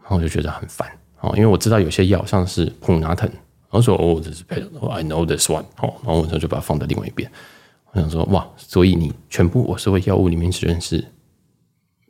[0.00, 0.90] 然后我就觉得很烦
[1.20, 3.30] 哦，因为我知道有些药像是普拿疼。
[3.70, 7.30] 我说：“哦，这是 I know this one。”哦，然后我就把它放在另外一边。
[7.92, 11.02] 我想说：“哇，所以你全部我所谓药物里面只认识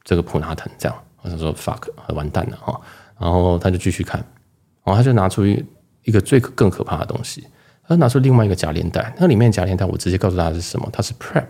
[0.02, 2.80] 这个普拿疼这样。”我想说：“fuck，完蛋了哈！”
[3.16, 4.18] 然后他就继续看，
[4.82, 5.64] 然后他就拿出一
[6.02, 7.46] 一个最更可怕的东西，
[7.86, 9.14] 他拿出另外一个夹链袋。
[9.18, 10.88] 那里面夹链袋，我直接告诉他是什么？
[10.92, 11.44] 它是 Prep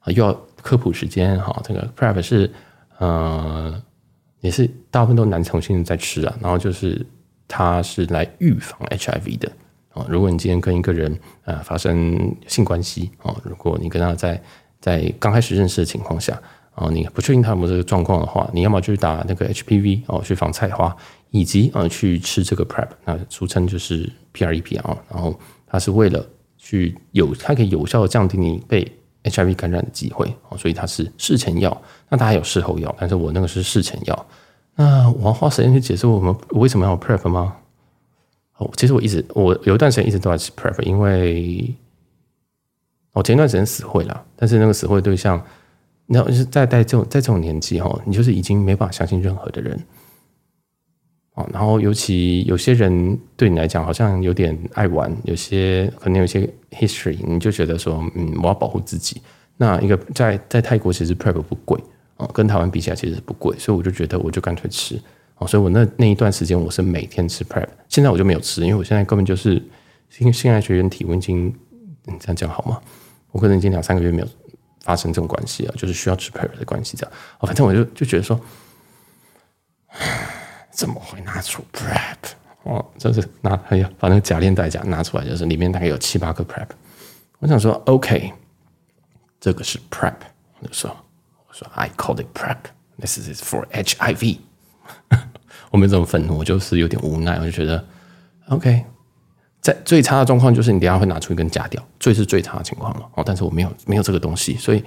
[0.00, 0.32] 啊，又要
[0.62, 1.60] 科普时间哈。
[1.64, 2.50] 这个 Prep 是
[2.98, 3.82] 呃，
[4.40, 7.06] 也是大部分都男同性在吃啊，然后就是。
[7.52, 9.50] 它是来预防 HIV 的
[9.92, 10.06] 啊！
[10.08, 14.40] 如果你今天跟一个人啊发生性关系啊，如果你跟他在
[14.80, 16.40] 在刚开始认识的情况下
[16.76, 20.96] 啊，你不确定他有没有这个状况的话，你要么就是打那个 HPV 哦，去防菜花，
[21.30, 24.96] 以及啊去吃这个 PrEP，那俗称就是 PrEP 啊。
[25.10, 26.24] 然后它是为了
[26.56, 28.90] 去有，它可以有效的降低你被
[29.24, 31.82] HIV 感染的机会啊，所以它是事前药。
[32.08, 34.26] 那它还有事后药，但是我那个是事前药。
[34.76, 37.56] 那我要花时间去解释我们为什么要 PrEP 吗？
[38.56, 41.74] 哦，其实我一直我有一段时间一直都在吃 PrEP，因为
[43.12, 45.42] 我前一段时间死会了，但是那个死会对象，
[46.06, 49.78] 你知道，就是在在这种在这种年纪哈，你就是已经没办法相信任何的人
[51.52, 59.20] 然后尤其有些人对你来讲好像有点爱玩，有些可能有些 history，你就觉得说，嗯，我要保护自己。
[59.56, 61.80] 那一个在在泰国其实 PrEP 不贵。
[62.34, 65.00] 跟台湾比起来，其实不贵，所以我就觉得我就干脆吃
[65.38, 65.46] 哦。
[65.46, 69.54] 所以我那那一段时间我是每天吃 Prep，现在我就没有吃，因为我现在根本就是
[70.10, 71.46] 性性爱学员体温已经，
[72.04, 72.78] 你这样讲好吗？
[73.32, 74.28] 我可能已经两三个月没有
[74.82, 77.12] 发生这种关系了，就是需要吃 Prep 的关系这样。
[77.38, 78.38] 哦，反正我就就觉得说，
[80.80, 82.16] 怎么会拿出 Prep？
[82.62, 86.68] 哦，就是拿哎呀，把那个假链带夹拿出来，就是里面大概有七八个 Prep。
[87.38, 88.32] 我想说，OK，
[89.38, 90.14] 这个是 Prep，
[90.60, 90.96] 我就说。
[91.52, 92.56] 说 I call it PrEP.
[92.98, 94.38] This is for HIV.
[95.70, 97.38] 我没这么愤怒，我就是有点无奈。
[97.38, 97.84] 我就觉得
[98.48, 98.84] ，OK，
[99.60, 103.06] 在最差的状况就是你等下会拿出一根假掉，最是最差的情况了。
[103.16, 104.82] 哦，但是我没有没有这个东西，所以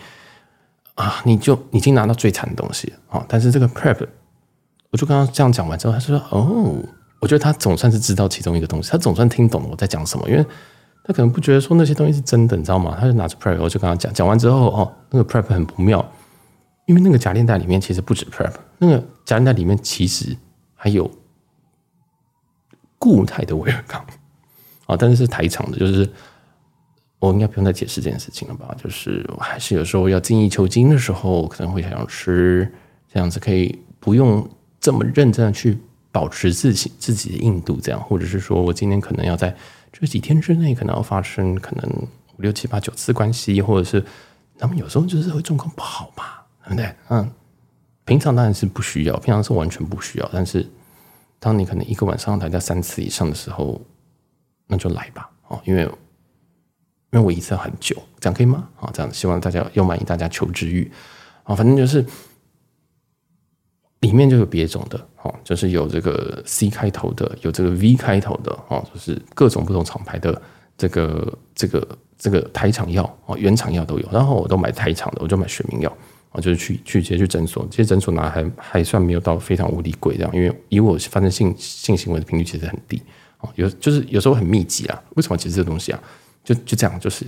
[0.95, 3.23] 啊，你就已经拿到最惨的东西啊。
[3.27, 4.07] 但是这个 PrEP，
[4.93, 6.77] 我就刚刚这样讲完之后，他说：“哦，
[7.19, 10.45] 我觉得他总算是知道其中一个东西，他总算听懂了我在讲什么，因为
[11.03, 12.95] 他可能不觉得说那些东西是真的，你知道吗？
[12.99, 16.05] 他就拿出 PrEP，我就跟他讲，讲完之后，哦，那个 PrEP 很不妙。”
[16.85, 20.35] 因为那个夹链袋里面其实不止 PrEP，那个夹链袋里面其实
[20.75, 21.09] 还有
[22.99, 24.05] 固态的威而钢
[24.85, 26.07] 啊，但是是台厂的，就是
[27.19, 28.75] 我应该不用再解释这件事情了吧？
[28.77, 32.69] 就是我还是有时候要精益求精的时候，可能会想要吃
[33.11, 34.45] 这样子，可以不用
[34.83, 35.79] 这么认真的去
[36.11, 39.55] 保持自己自己的硬度，这样，或者是说我今天可能要在
[39.91, 41.89] 这几天之内可能要发生可能
[42.37, 44.05] 五六七八九次关系，或者是
[44.59, 46.25] 他们有时候就是会状况不好嘛。
[46.65, 46.95] 对不对？
[47.09, 47.29] 嗯，
[48.05, 50.29] 平常当然是不需要，平常是完全不需要。
[50.31, 50.65] 但是，
[51.37, 53.81] 当你可能一个晚上来到三次以上的时候，
[54.67, 55.89] 那就来吧，哦，因为因
[57.11, 58.69] 为我一次很久，这样可以吗？
[58.79, 60.89] 啊，这样希望大家又满意大家求知欲
[61.43, 62.05] 啊，反正就是
[64.03, 70.39] 里面就有别种的，哦，就是有这个 C 开头的，有这个 V 开头的，哦，就是各种不同厂牌的
[70.77, 74.07] 这个这个这个台厂药哦，原厂药都有。
[74.11, 75.97] 然后我都买台厂的，我就买学名药。
[76.33, 82.99] 啊，就是去去直接去诊所，这些诊所拿还还算没有到非常无敌贵这样，因为以我发生性性行为的频率其实很低
[83.39, 84.99] 哦，有就是有时候很密集啊。
[85.15, 85.99] 为什么其实这个东西啊，
[86.43, 87.23] 就就这样，就是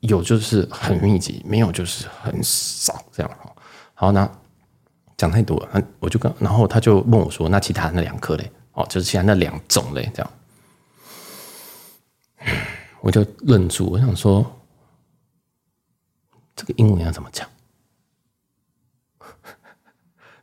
[0.00, 3.50] 有就是很密集，没有就是很少这样哈。
[3.94, 4.30] 好，那
[5.20, 8.50] 讲太多了，那我就跟然后他就问我说，那其他那两颗嘞？
[8.72, 10.30] 哦，就是其他那两种嘞，这样，
[13.02, 14.50] 我就愣住，我想说，
[16.56, 17.46] 这个英文要怎么讲？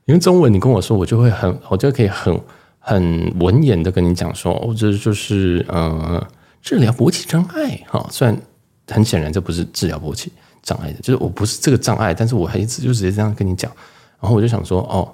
[0.06, 2.40] 因为中文你跟我说，我就会很，我就可以很
[2.78, 6.24] 很文言的跟你讲说，哦，这就是呃
[6.62, 8.08] 治疗勃起障碍哈。
[8.12, 8.40] 虽然
[8.88, 13.72] 很显然这不是治疗勃起障碍的，就是我不是这个障碍，但是我还一直就直接这样跟你讲。
[14.20, 15.14] 然后我就想说，哦，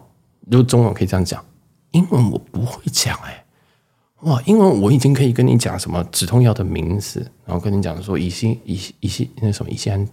[0.49, 1.43] 如果中文可以这样讲，
[1.91, 3.45] 英文我不会讲哎、
[4.22, 10.10] 哇，英文我已经可以跟你讲什么止痛药的名字，然后跟你讲说乙酰乙乙酰那什么乙酰胺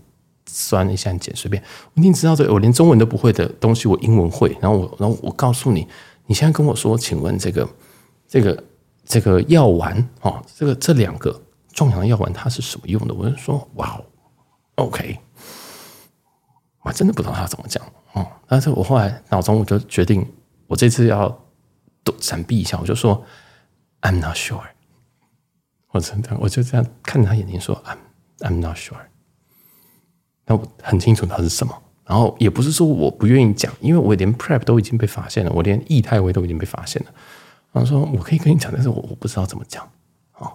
[0.47, 1.63] 酸、乙酰胺碱，随便，
[1.95, 4.57] 我已经知道这，我连中文都不会的东西，我英文会。
[4.61, 5.87] 然后我，然后我告诉你，
[6.27, 7.69] 你现在跟我说，请问这个
[8.27, 8.65] 这个
[9.05, 11.41] 这个药丸哦，这个这两个
[11.73, 13.15] 壮阳药丸它是什么用的？
[13.15, 14.01] 我就说哇
[14.75, 15.19] ，OK，
[16.83, 17.83] 我真的不知道他怎么讲
[18.13, 18.27] 哦。
[18.47, 20.27] 但是我后来脑中我就决定，
[20.67, 21.29] 我这次要
[22.03, 23.25] 躲闪避一下，我就说。
[24.03, 24.63] I'm not sure。
[25.89, 27.99] 我真的，我就这样看着他眼睛说：“I'm
[28.39, 28.97] I'm not sure。”
[30.47, 31.83] 那我很清楚他是什么。
[32.07, 37.13] 然后也不是说我不愿意讲，因为我连 Prep 都已经被发现了，我连液态微都已经被发现了。
[37.73, 39.87] 然后说我可以跟你讲，但是我我不知道怎么讲。
[40.39, 40.51] 哦，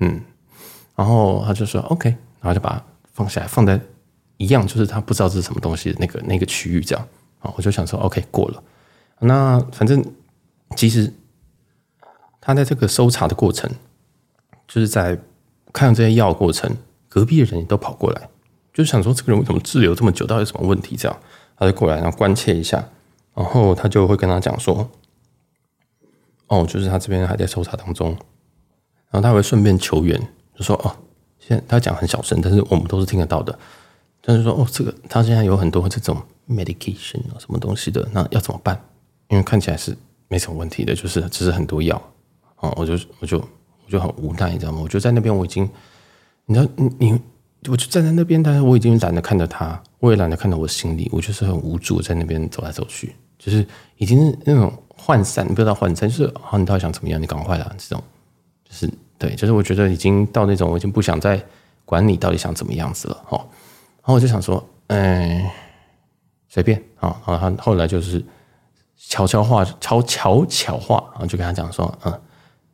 [0.00, 0.20] 嗯，
[0.96, 2.10] 然后他就说 OK，
[2.40, 3.80] 然后就把它放下来，放在
[4.36, 7.08] 一样，就是他不知道这是什么东西那个那个区域这样。
[7.40, 8.62] 啊，我就想说 OK 过了。
[9.20, 10.04] 那反正。
[10.76, 11.12] 其实，
[12.40, 13.70] 他在这个搜查的过程，
[14.66, 15.16] 就是在
[15.72, 16.76] 看这些药过程，
[17.08, 18.28] 隔壁的人都跑过来，
[18.72, 20.96] 就想说这个人为什么滞留这么久，到底有什么问题？
[20.96, 21.16] 这样，
[21.56, 22.88] 他就过来，然后关切一下，
[23.34, 24.90] 然后他就会跟他讲说
[26.48, 28.08] ：“哦，就是他这边还在搜查当中。”
[29.12, 30.20] 然后他会顺便求援，
[30.56, 30.96] 就说：“哦，
[31.38, 33.56] 现他讲很小声，但是我们都是听得到的。”
[34.24, 38.80] 但是说：“哦，这个他现在有很多这种 medication 啊，什么东西的，那要怎么办？
[39.28, 39.96] 因为看起来是。”
[40.26, 42.02] 没什么问题的，就是只是很多药
[42.56, 44.80] 啊，我就我就我就很无奈，你知道吗？
[44.82, 45.68] 我就在那边，我已经，
[46.46, 47.20] 你知道，你你，
[47.68, 53.64] 我就站在那边，但是我已经懒得看着他，我也懒得看到我心里，我就是很无助，在那边走来走去，就是
[53.98, 57.20] 已经是那种涣散，不知道涣散，就是啊，你到底想怎么样？
[57.20, 58.02] 你赶快来，这种
[58.64, 61.40] 就是对，就是我觉得已经到那种，我已经不想再
[61.84, 63.46] 管你到底想怎么样子了，哦。
[64.04, 65.50] 然后我就想说，嗯，
[66.48, 68.24] 随便啊，然后他后来就是。
[69.06, 72.20] 悄悄话，悄悄悄话，然后就跟他讲说，嗯，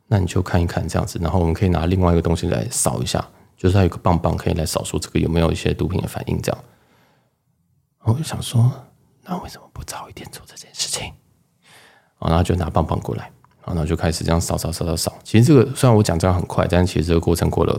[0.07, 3.27] 那你就看一看这样子，然后我们可以拿另外一个东西来扫一下，
[3.57, 6.63] 就是他有个棒棒可以来扫出这个有没有一些毒品的反应，这样。
[7.99, 8.71] 然后我就想说，
[9.23, 11.11] 那为什么不早一点做这件事情？
[12.19, 13.29] 然后就拿棒棒过来，
[13.65, 15.13] 然后就开始这样扫扫扫扫扫。
[15.23, 17.77] 其实这个虽然我讲这样很快，但其实这个过程过了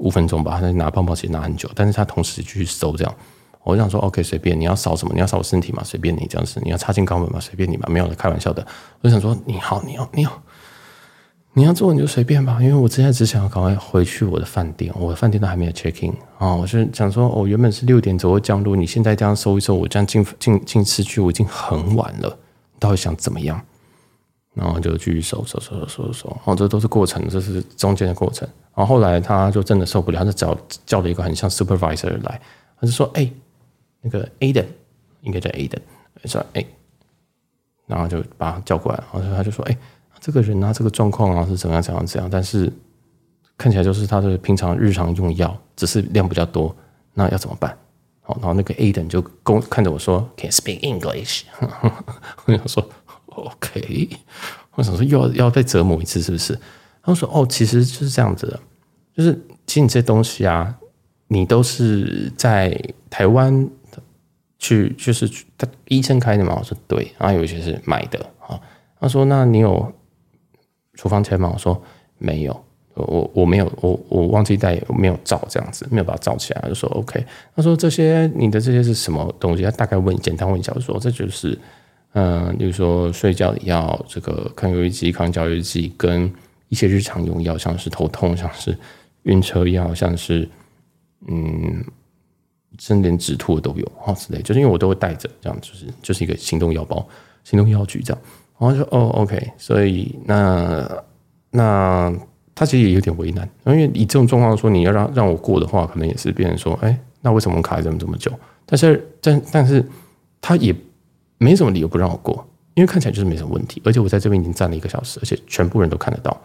[0.00, 0.58] 五分钟吧。
[0.60, 3.14] 他拿棒棒其实拿很久，但是他同时继续搜这样。
[3.62, 8.66] 我想说，OK，随便你要扫什么，你要扫我身体嘛，随便你这样子，你要插进肛门嘛，随便你嘛，没有的，开玩笑的。
[9.02, 10.42] 我想说，你好，你要，你要，
[11.52, 16.54] 你要做你就随便吧，因为我现在只想要赶快回去我的饭店，我的饭店都还没有 check in 啊。
[16.54, 22.28] 我是想说，我原本是六点左右降落，你现在这样搜一搜，我这样进进进市区，我已经很晚了。
[22.72, 23.60] 你到底想怎么样？
[24.54, 28.48] 然后就继续搜搜搜搜搜搜，哦，这都是过程，这是中间的过程。
[28.74, 32.40] 然后后来他就真的受不了，他就找叫了一个很像 supervisor 来，
[32.80, 33.30] 他就说，哎、
[34.00, 34.66] 那个 Aiden，
[35.22, 35.80] 应该叫 Aiden，
[36.24, 36.64] 说哎，
[37.86, 39.76] 然后就把他叫过来，然后他就说：“哎，
[40.20, 42.72] 这个人啊，这个状况啊是怎么样怎样怎样，但是
[43.58, 46.74] 看起来就是他的平常日常用药，只是量比较多，
[47.14, 47.76] 那要怎么办？”
[48.22, 51.42] 好，然后那个 Aiden 就公看着我说：“Can speak English？”
[52.46, 52.88] 我想说
[53.34, 54.08] ：“OK。”
[54.74, 56.58] 我想说又要要被折磨一次是不是？
[57.02, 58.60] 他说：“哦，其实就是这样子的，
[59.16, 59.32] 就是
[59.66, 60.76] 其实你这些东西啊，
[61.28, 62.78] 你都是在
[63.08, 63.68] 台湾。”
[64.62, 65.26] 去就是
[65.56, 66.54] 他医生开的嘛？
[66.54, 68.60] 我说对，然后有一些是买的啊。
[69.00, 69.90] 他说：“那你有
[70.92, 71.82] 处方签吗？”我说
[72.20, 77.24] ：“没有，我我没有，我我忘记带，没有照这样子，没有把它照起来。”就说：“OK。”
[77.56, 81.58] 他说：“这些你的这些是什么东西？”他大概问，简单问一下，我说：“这就是
[82.12, 86.32] 嗯，比如说睡觉的药，这个抗忧郁剂、抗焦虑剂，跟
[86.68, 88.76] 一些日常用药，像是头痛，像是
[89.24, 90.48] 晕车药，像是
[91.28, 91.84] 嗯。”
[92.78, 97.06] 甚至连止吐的都有啊之类，就是因为我都会带着，这样就是就是一个行动药包、
[97.44, 98.22] 行动药具这样。
[98.58, 100.88] 然后就哦，OK，所以那
[101.50, 102.10] 那
[102.54, 108.32] 他其实也有点为难，因为以这种状况说，你要让让我过的话，可能也是别人说，哎，那为什么卡这么这么久？
[108.64, 109.84] 但是但但是
[110.40, 110.74] 他也
[111.40, 116.40] 没什么理由不让我过，因为看起来就是没什么问题，而且我在这边已经站了一个小时，而且全部人都看得到。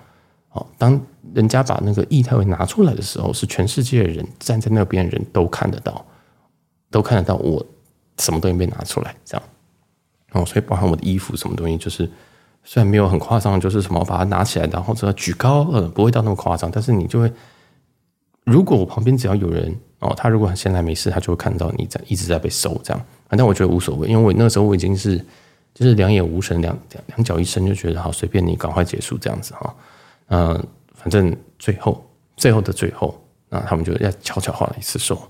[0.53, 0.99] 哦，当
[1.33, 6.03] 人家把那个液态微拿出来的时候，是全世界的人站在那边的人都看得到。
[6.91, 7.65] 都看得到我
[8.19, 9.43] 什么东西被拿出来，这样，
[10.31, 12.09] 哦，所以包含我的衣服什么东西，就是
[12.63, 17.29] 虽然没有很夸张，就是什么把它拿起来，然后这个举高，呃，不会到那么夸张，但是你就会，
[18.45, 25.17] 如果我旁边只要有人哦，他如果闲来没事，他就会看到你在一直在被搜这样，反正我觉得无所谓，因为我那时候我已经是
[25.73, 29.76] 就是两眼无神，两两两脚一伸就觉得好，随便你赶快结束这样子哈，
[30.28, 32.05] 嗯、反正最后
[32.38, 33.19] 最后的最后，
[33.49, 35.30] 那他们就要悄悄话了一次说。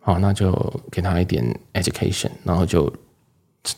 [0.00, 0.52] 好，那就
[0.90, 1.44] 给他一点
[1.74, 2.90] education，然后就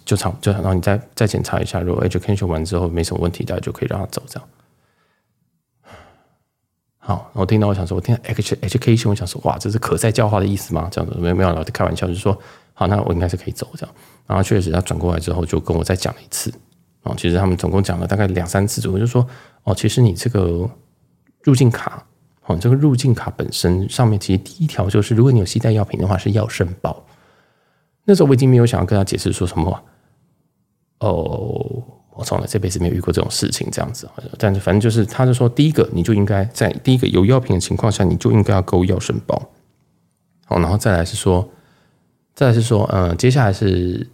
[0.04, 4.48] 就差就然后你再再检查一下，如果 education 完之后没什么问题，大家就可以让他走这样。
[7.10, 10.88] 好，我听到我想说，我听到 education，我想说，哇，这是可再教化的意思吗？
[10.92, 12.38] 这样子没有没有，老师开玩笑，就说，
[12.72, 13.92] 好，那我应该是可以走这样。
[14.28, 16.54] 然后确实他转过来之后，就跟我再讲了一次。
[17.02, 19.26] 哦，其实他们总共讲了大概两三次左右，就说
[19.64, 20.70] 哦，其实你这个
[21.42, 22.06] 入境卡，
[22.46, 27.04] 哦，这个入境卡本身上面其实第一条就是，如果你有携带药品的话，是要申报。
[28.04, 29.82] 那时候我已经没有想要跟他解释说什么，
[31.00, 31.82] 哦，
[32.20, 34.08] 我从来这辈子没有遇过这种事情这样子。
[34.38, 39.50] 但是反正就是，他就说，第一个你就应该在第一个有药品的情况下，你就应该要勾要申报。
[40.44, 41.50] 好，然后再来是说，
[42.34, 44.06] 再来是说，嗯，接下来是。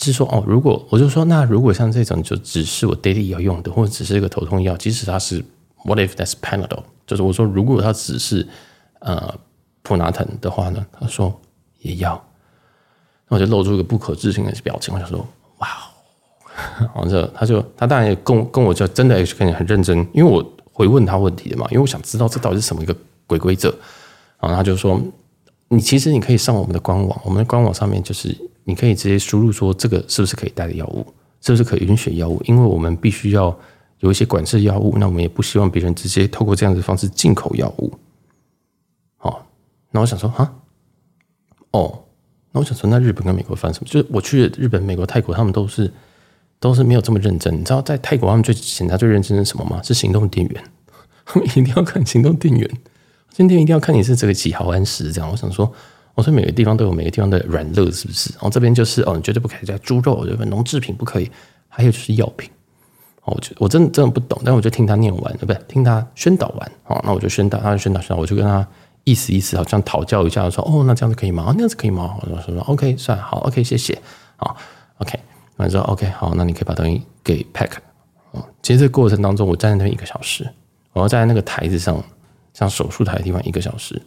[0.00, 5.44] 是说哦，如果我就说，那如果像这种就只是我 daily 要用的，或者只是一个头痛药，即使它是
[5.82, 8.46] what if that's Panadol，就是我说如果它只是
[9.00, 9.34] 呃
[9.82, 11.36] 普拿疼的话呢，他说
[11.80, 12.14] 也要，
[13.26, 15.18] 那我就露出一个不可置信的表情，我想说
[15.58, 15.97] 哇哦，
[16.80, 22.94] 然后他就他当然也跟跟我就真的 H 跟你很认真，因为我回问他问题的嘛，因为我想知道这到底是什么一个
[23.26, 23.68] 鬼规则，
[24.40, 25.00] 然后他就说
[25.68, 28.36] 你其实你可以上我们的官网，我们的官网上面就是。
[28.68, 31.06] 你可以直接输入说这个是不是可以带的药物，
[31.40, 32.38] 是不是可以允许药物？
[32.44, 33.58] 因为我们必须要
[34.00, 37.90] 有一些管制药物，那我们也不希望别人直接透过这样的方式进口药物。
[39.16, 39.46] 好，
[39.90, 40.54] 那我想说哈，
[41.70, 41.98] 哦，
[42.52, 43.86] 那我想说，那日本跟美国发生什么？
[43.90, 45.90] 就是我去日本、美国、泰国，他们都是
[46.60, 47.54] 都是没有这么认真。
[47.54, 49.80] 你知道在泰国他们最检查最认真的是什么吗？
[49.82, 50.64] 是行动电源，
[51.24, 52.70] 他们一定要看行动电源，
[53.30, 55.30] 今天一定要看你是这个几毫安时这样。
[55.30, 55.72] 我想说。
[56.14, 58.32] 我说每个地方都有每个地方的软肋，是不是？
[58.32, 60.44] 然后这边就是哦，你绝对不可以加猪肉，对吧？
[60.46, 61.30] 农制品不可以，
[61.68, 62.50] 还有就是药品。
[63.22, 66.72] 哦，我觉我真的真的不懂，但我就听他念完，不对，听他宣导完。
[66.82, 68.66] 好，那我就宣导，他就宣导宣导，我就跟他
[69.04, 71.52] 意思意思，好像讨教一下，说哦，那这样子可以吗？
[71.54, 72.16] 那样子可以吗？
[72.22, 73.96] 我说说 OK，算好，OK，谢谢。
[74.34, 74.56] 好
[74.96, 75.20] ，OK，
[75.58, 77.70] 完之后 OK，好，那你可以把东西给 pack。
[78.32, 80.48] 哦，其实这个过程当中，我站在那边一个小时，
[80.92, 82.02] 我要站在那个台子上，
[82.52, 84.00] 像手术台的地方一个小时。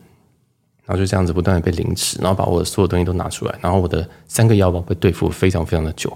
[0.83, 6.11] 然后就这样子不断的被凌迟，然后把我的所有东西都拿出来，然后我的三个药包被对付非常非常的久，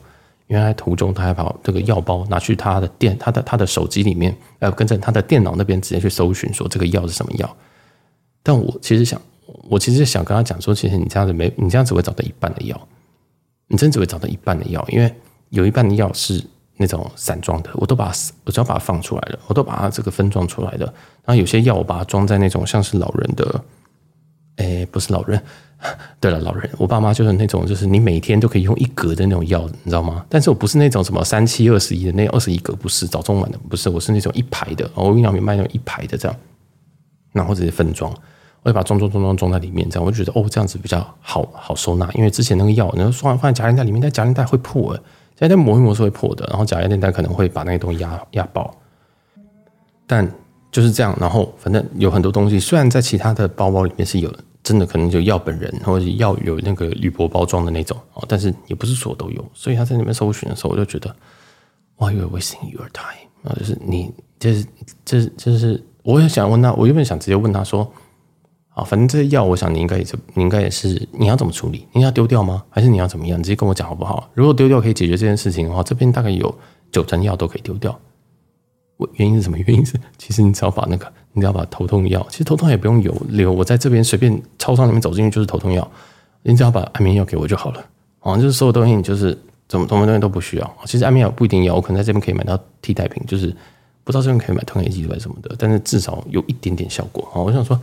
[0.48, 7.58] 因为在途中他还把这个药包拿去他的电，他的他的手机里面，呃，跟着他的电脑那边直接去搜寻说这个药是什么药。
[8.44, 9.22] 但我其实想，
[9.70, 12.88] 我其实想跟他讲说，其实你这样子没，你这样子会找到一半的药，
[13.68, 15.14] 你真只会找到一半的药，因为
[15.56, 16.44] 有一半的药是
[16.78, 18.12] 那种散装的，我都把，
[18.44, 20.86] 我只要把它放出来了，我都把它这个分装出来的。
[21.26, 23.62] 然后有些药我把它装在那种像是老人的。
[24.58, 25.38] 哎，不是老人，
[26.22, 30.26] 对了，老人，我爸妈就是那种，就是你每天都可以用一格的那种药，你知道吗？
[30.30, 36.38] 但是我不是那种什么三七二十一的那二十一格，不是早中晚的，不是，我是那种一排的，我营养品卖那种一排的这样，
[37.34, 38.10] 然后直接分装，
[38.64, 44.98] 我就把它装装装装装在里面，这样我就觉得哦，这样子比较好好收纳，因为之前那个药，然后放放在夹链袋里面，但夹链袋会破，
[45.40, 48.76] 链袋磨一磨是会破的，然后夹链袋可能会把那个东西压压爆，
[50.08, 50.30] 但。
[50.72, 54.30] 就是这样，然后反正有很多东西，虽然在其他的包包里面是有
[54.62, 61.16] 真的可能就药本人或者药有那个铝箔包装的那种哦，但是也不是所有都有，所以他在那边搜寻的时候，我就觉得
[62.00, 64.66] 哇，you're wasting your time 啊，就是你就是
[65.06, 67.90] 就是就是，我也想问他，我原本想直接问他说
[68.76, 71.88] 啊，反正这些药，我想你应该也是，你应该也是你要怎么处理？
[71.94, 72.62] 你要丢掉吗？
[72.70, 73.40] 还是你要怎么样？
[73.40, 74.30] 你直接跟我讲好不好？
[74.34, 76.54] 如果丢掉可以解决这件事情的话，这边大概有
[76.92, 77.98] 九成药都可以丢掉。
[78.98, 79.58] 我原因是什么？
[79.66, 83.52] 原因是其实你只要把那个，你只要把头痛药，其实头痛也不用有留。
[83.52, 85.90] 我在这边随便超商里面走进去就是头痛药，
[86.44, 87.86] 你只要把安眠药给我就好了。
[88.20, 89.38] 啊，就是所有东西你就是
[89.70, 90.78] 怎么什么东西都不需要。
[90.86, 93.48] 其实安眠药不一定要，我可能在这边可以买到替代品，就是
[94.04, 97.26] 不知道这边可以买褪黑激素什么的，但是至少有一点点效果。
[97.34, 97.80] 啊，我想说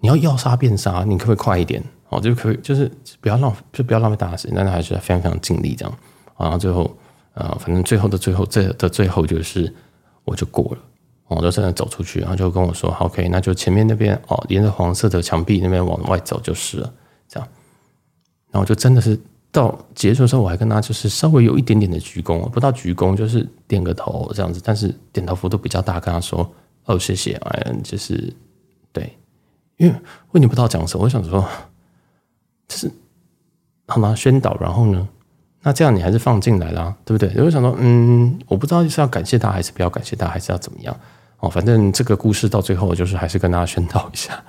[0.00, 1.82] 你要要杀便杀，你可不可以快一点？
[2.08, 2.90] 哦，就可以就是
[3.20, 5.98] 不要浪，就不要浪费大家时间，但是还是非常非常尽力这样。
[6.38, 6.96] 然后最后
[7.34, 9.72] 呃，反正最后的最后这的最后就是。
[10.28, 10.78] 我就过了，
[11.28, 16.92] 我就真的走出去，然后就跟我说：“OK，那就前面那边哦，沿着黄色的墙壁那边往外走就是了。”
[17.30, 17.48] 这样，
[18.50, 19.16] 然后就真的是
[19.52, 26.52] 到结束的时候，我还跟他就是稍微有一点点的鞠躬，不到鞠躬就是点个头这样子，但是点头幅度比较大，跟他说
[26.86, 28.34] ：“哦，谢谢。”哎，就是，
[29.76, 29.94] 因为
[30.32, 31.46] 问你不知道讲什么，我想说，
[32.68, 32.90] 就是
[33.86, 34.14] 好吗？
[34.14, 35.08] 宣导，然后呢？
[35.62, 37.28] 那这样你还是放进来啦，对不对？
[37.36, 40.96] 我就想说，嗯，我不知道是要感谢他，还是不要感谢他，还是要怎么样？
[41.40, 44.42] 哦，反正这个故事到最后就是还是跟大家宣导一下。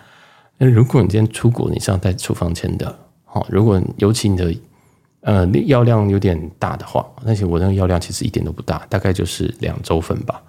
[0.58, 2.96] 那 如果你今天出国，你是要带处方签的，
[3.32, 4.56] 哦，如果尤其你的
[5.22, 10.42] 呃药量有点大的话，而且我那个药量其实一点都不大，大概就是两周份吧。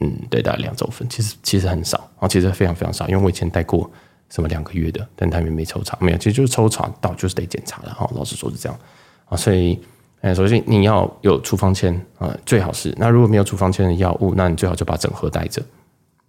[0.00, 3.90] 嗯，对，大概两周份，其实其实很少，啊，其实非常非常少，因为我以前带过
[4.30, 8.10] 什么两个月的，但他们没抽查，没有，其实就是抽查到就是得检查的哈。
[8.14, 8.78] 老实说是这样
[9.26, 9.78] 啊，所以，
[10.22, 12.94] 哎，首先你要有处方签啊，最好是。
[12.96, 15.62] 那如果没有处方签的药物，那你最好就把整盒带着。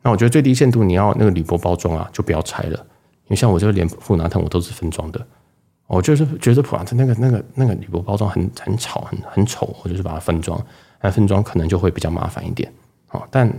[0.01, 2.77] 那我觉得最低限度你要那个铝箔包装啊，就不要拆了，
[3.25, 5.25] 因为像我这个连普拿疼我都是分装的，
[5.87, 10.59] 我就是觉得普拿疼那个那个那个铝箔包装很很吵，很很丑，我就是把它分装，
[11.01, 12.71] 那分装可能就会比较麻烦一点
[13.11, 13.51] 哦，但。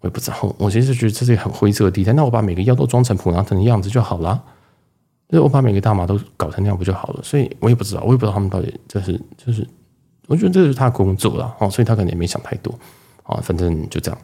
[0.00, 2.12] 我也不知道，我其实觉得这是一个很灰色的地带。
[2.12, 4.38] 那我把每个药都装成普拿疼的样子就好了，
[5.30, 7.22] 就我把每个大麻都搞成那样不就好了？
[7.22, 9.66] 所以我也不知道，我也不知道他们到底就是就是，
[10.26, 12.78] 我觉得这是他工作了哦，所以他可能也没想太多
[13.22, 14.20] 啊，反正就这样。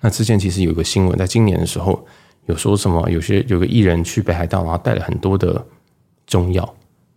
[0.00, 2.06] 那之前其实有一个新闻，在今年的时候
[2.46, 5.60] 有说什么，有些有个艺人去北海道，然后带了很多的
[6.24, 6.62] 中药，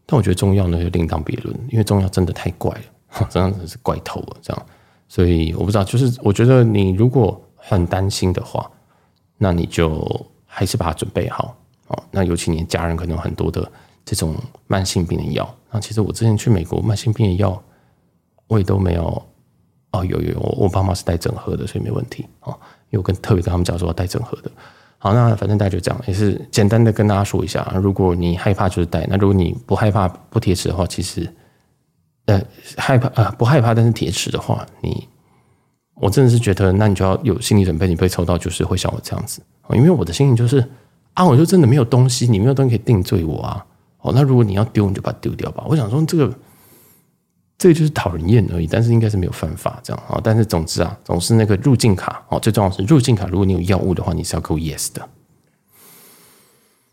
[0.07, 4.65] 但我觉得中药呢就另当别论，因为中药真的太怪了，真的是怪头了这样。
[5.07, 7.39] 所以我不知道，就是我觉得你如果。
[7.65, 8.69] 很担心的话，
[9.37, 10.05] 那你就
[10.45, 11.55] 还是把它准备好
[11.87, 12.03] 哦。
[12.11, 13.71] 那尤其你家人可能有很多的
[14.03, 14.35] 这种
[14.67, 15.49] 慢性病的药。
[15.71, 17.63] 那其实我之前去美国，慢性病的药
[18.47, 19.25] 我也都没有。
[19.91, 22.51] 哦，有有有，我爸妈是带整盒的，所以没问题哦。
[22.89, 24.51] 因为我跟特别跟他们讲说带整盒的。
[24.97, 27.65] 好，那反正大家就这样，也是简单的跟大家说一下。
[27.81, 31.33] 如果你害怕就是带，那如果你不害怕不贴纸的话，其实
[32.25, 32.41] 呃
[32.77, 35.07] 害怕啊、不害怕，但是铁齿的话你。
[35.95, 40.67] 我真的是觉得，那你就要有心理准备，你被抽到就是会像我这样子，因为我的心情就是
[41.13, 43.63] 啊，我就真的没有东西，你没有东西可以定罪我啊。
[43.99, 45.63] 哦，那如果你要丢，你就把它丢掉吧。
[45.67, 46.33] 我想说，这个
[47.59, 50.19] 这个就是讨人厌而已，但是应该是没有犯法这样啊。
[50.21, 55.07] 但是总之啊，总是那个入境卡哦，最重要是入境卡，如果你有药物的话，你是要给我 yes 的。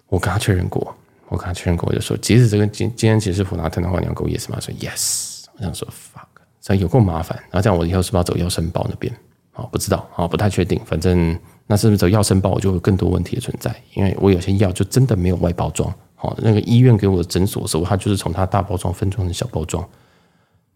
[0.09, 0.95] 我跟他确认过，
[1.31, 4.61] 我跟他确认过，我就说，即使这个今今天其实是普拿疼的话，你要给我 yes 吗？
[4.61, 6.27] 说 yes，我想说 fuck。
[6.61, 9.11] 所以有够麻烦，然后这样我以后是不是要走药申报那边？
[9.53, 10.79] 啊，不知道啊，不太确定。
[10.85, 13.75] 反正那是不是走药申报，我就有更多问题的存在？
[13.95, 15.93] 因为我有些药就真的没有外包装。
[16.15, 19.83] 好，那个医院给我的诊所的时候，它就是从它大包装分装成小包装，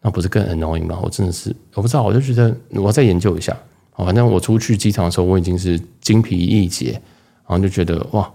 [0.00, 0.98] 那不是更 annoying 吗？
[1.02, 3.54] 我真的是我不知道，我就觉得我要再研究一下。
[3.92, 6.92] 好，反正我出去机场的时候，我已经是精疲力竭，
[7.46, 8.32] 然后就觉得哇，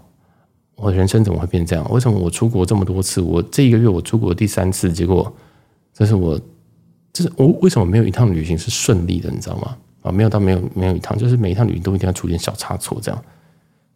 [0.80, 1.86] 我人生怎么会变这样？
[1.92, 5.32] 为什么我出国这么多次，我这一个月我出国第三次，结果
[5.92, 6.40] 这是我。
[7.12, 9.76] 就是我为什么没有一趟旅行是顺利的，你知道吗？
[10.02, 13.24] 啊，没有到没有没有一趟，就是每一趟旅行都一定要出点小差错，这样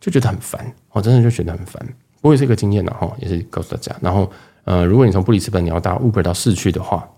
[0.01, 0.75] 就觉得很烦。
[0.91, 1.81] 我真的就觉得很烦。
[2.21, 3.95] 不过也是一个经验了哈，也是告诉大家。
[4.01, 4.29] 然后
[4.65, 7.09] 呃，如果你从布里斯本你要搭 Uber 到市区的话，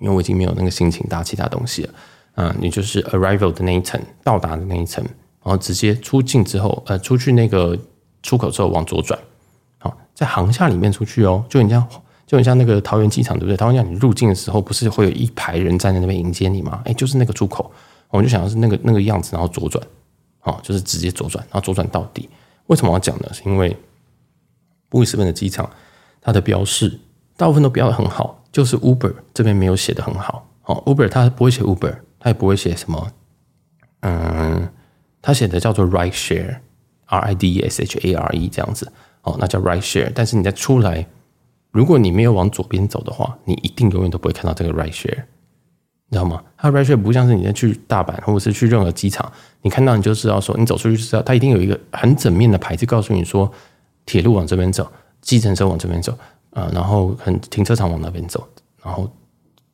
[0.00, 1.94] 因为我已经没有那个心情搭其他东西了
[2.34, 7.78] 啊、你就是 Arrival 的那一层到达的那一层，然后直接出境之后，呃，出去那个
[8.24, 9.16] 出口之后往左转，
[9.78, 11.88] 好，在航厦里面出去哦，就你像。
[12.26, 13.54] 就很像那个桃园机场，对不对？
[13.54, 16.80] 桃园机场你入境的时候，不是会有一排人站在那边迎接你吗？
[16.86, 17.70] 哎，就是那个出口，
[18.08, 19.86] 我们就想的是那个那个样子，然后左转，
[20.40, 22.26] 好，就是直接左转，然后左转到底。
[22.68, 23.28] 为什么要讲呢？
[23.30, 23.76] 是因为
[24.88, 25.68] 布里斯本的机场，
[26.22, 26.98] 它的标示
[27.36, 30.48] 大部分都标得很好，就是 Uber 这边没有写得很好。
[30.64, 33.06] 哦，Uber 它不会写 Uber，它也不会写什么，
[34.00, 34.66] 嗯，
[35.20, 36.10] 它写的叫做 Ride
[37.06, 38.90] R I D E S H A R E 这样子，
[39.22, 40.10] 哦，那叫 Right Share。
[40.14, 41.06] 但是你再出来。
[41.70, 45.24] 如果你没有往左边走的话，你一定永远都不会看到这个 Right share，
[46.08, 46.40] 你知道吗？
[46.56, 53.50] 它 Right share 不像是你在去大阪或者是去任何机场，你看到你就知道说，你走出去就知道，它一定有一个很整面的牌子告诉你说，
[54.06, 54.88] 铁路往这边走，
[55.20, 56.16] 计程车往这边走，
[56.50, 58.46] 啊，然后很停车场往那边走，
[58.80, 59.10] 然后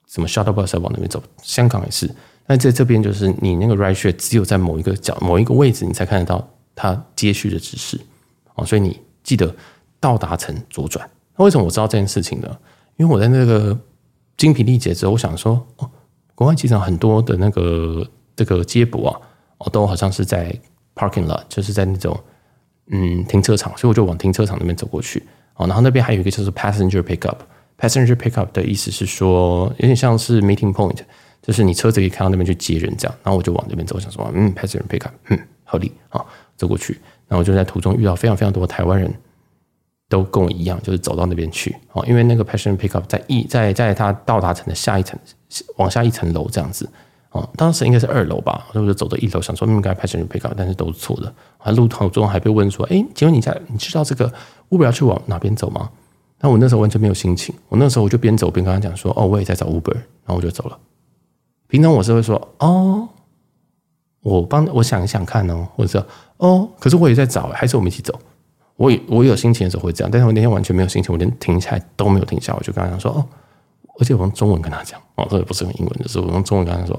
[0.08, 1.22] 什么 shuttle bus 往那边走。
[1.42, 2.10] 香港也是，
[2.46, 6.48] 那在这边就是你那个 Right share 只有在某一个角、某一个位置，你才看得到
[6.80, 8.00] 它接续的指示
[8.54, 9.54] 哦，所以你记得
[10.00, 11.06] 到达层左转。
[11.36, 12.48] 那为什么我知道这件事情呢？
[12.96, 13.78] 因为我在那个
[14.38, 15.90] 精疲力竭之后，我想说，哦，
[16.34, 19.20] 国外机场很多的那个这个接驳啊，
[19.58, 20.58] 哦，都好像是在
[20.94, 22.18] parking lot，就是在那种
[22.86, 25.22] 嗯停车场，所以我就往停车场那边走过去。
[25.56, 30.98] 哦，然后那边还有一个就是 passenger pickup，passenger pickup 的意思是说，有点像是 meeting point，
[31.42, 33.14] 就是你车子可以开到那边去接人这样。
[33.22, 36.24] 然后我就往那边走，想说，嗯，passenger pickup，嗯，合理啊，
[36.60, 37.00] 走过去。
[37.26, 39.12] 然后就在途中遇到非常非常多台湾人。
[40.10, 45.16] 都跟我一样，就是走到那边去哦，因为那个 Passion pickup 在一在在它到达层的下一层，
[45.76, 46.90] 往下一层楼这样子
[47.30, 51.32] 哦，当时应该是二楼吧，所以我就走到一楼，想说应该 Passion pickup，但是都是错的。
[51.58, 54.32] 啊路途中还被问说，哎，请问你在你知道这个
[54.70, 55.88] Uber 要去往哪边走吗？
[56.40, 60.76] 那我那时候完全没有心情，我那时候我就边走边跟他讲说，哦，我也在找 Uber，然后我就走了。
[61.68, 63.08] 平常我是会说，哦，
[64.22, 66.06] 我帮我想一想看哦，或者说，
[66.36, 68.18] 哦，可是我也在找，还是我们一起走。
[68.76, 73.24] 我我有心情的时候会这样，但是我那天完全没有心情，我连停下来都没有停下，我就跟他讲说哦，
[73.98, 76.96] 而且我用中文跟他讲哦，这也不是用英文，就是我用中文跟他说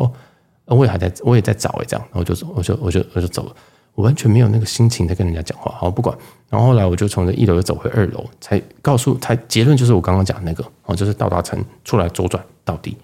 [0.66, 3.56] 哦，我也还在，我也在找诶，这样，然后就走，我就我就我就走了。
[3.94, 5.76] 我完全没有那个心情在跟人家讲话。
[5.78, 6.18] 好，不管。
[6.50, 12.96] 然后后来我就从这一楼又走回二楼，才告诉才结论就是我刚刚讲那个哦，就是到达城出来左转到底，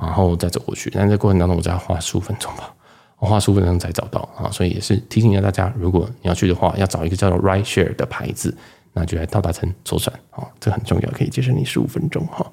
[0.00, 0.92] 然后再走过去。
[0.94, 2.72] 但在过程当中，我只要花十五分钟吧，
[3.26, 4.50] 花十五分钟才找到啊。
[4.50, 8.56] 所以也是提醒一下大家，如果你要去的话，要找一个叫做 Ride Share 的牌子，
[8.92, 12.46] 那就来到达城左转啊，这很重要，可以节省你十五分钟哈。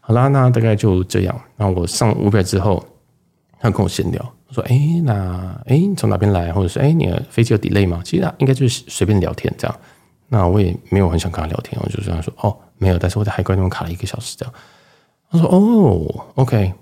[0.00, 1.40] 好啦，那大概就这样。
[1.56, 2.84] 那我上五百之后，
[3.58, 6.52] 他跟我闲聊，说：“哎，那哎，你从哪边来？
[6.52, 9.76] 或者是哎，你的飞机有 delay 吗？”其实他应该就是随便聊天这样。
[10.28, 14.54] 那我也没有很想跟他聊天，我就这样说：“哦，没有。”但是我在海关那边卡了一个小时这样。
[15.30, 16.72] 他说：“哦，OK，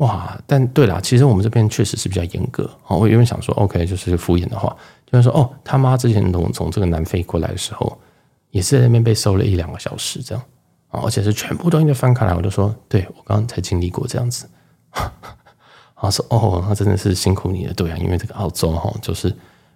[0.00, 2.68] 哇，但对啦，其实我们这边确实是比较严格。
[2.86, 4.76] 哦，我原本想说 OK，就是敷衍的话，
[5.10, 7.98] 就是说哦，他妈之前从从这个南非过来的时候，
[8.50, 10.44] 也是在那边被收了一两个小时这样。”
[10.92, 14.50] 而且是全部都应该翻开来，我就说，对，我刚刚才经历过这样子。
[15.94, 19.28] 他说：“哦，那真的是辛苦你了，对啊，因为这个澳洲哈，就是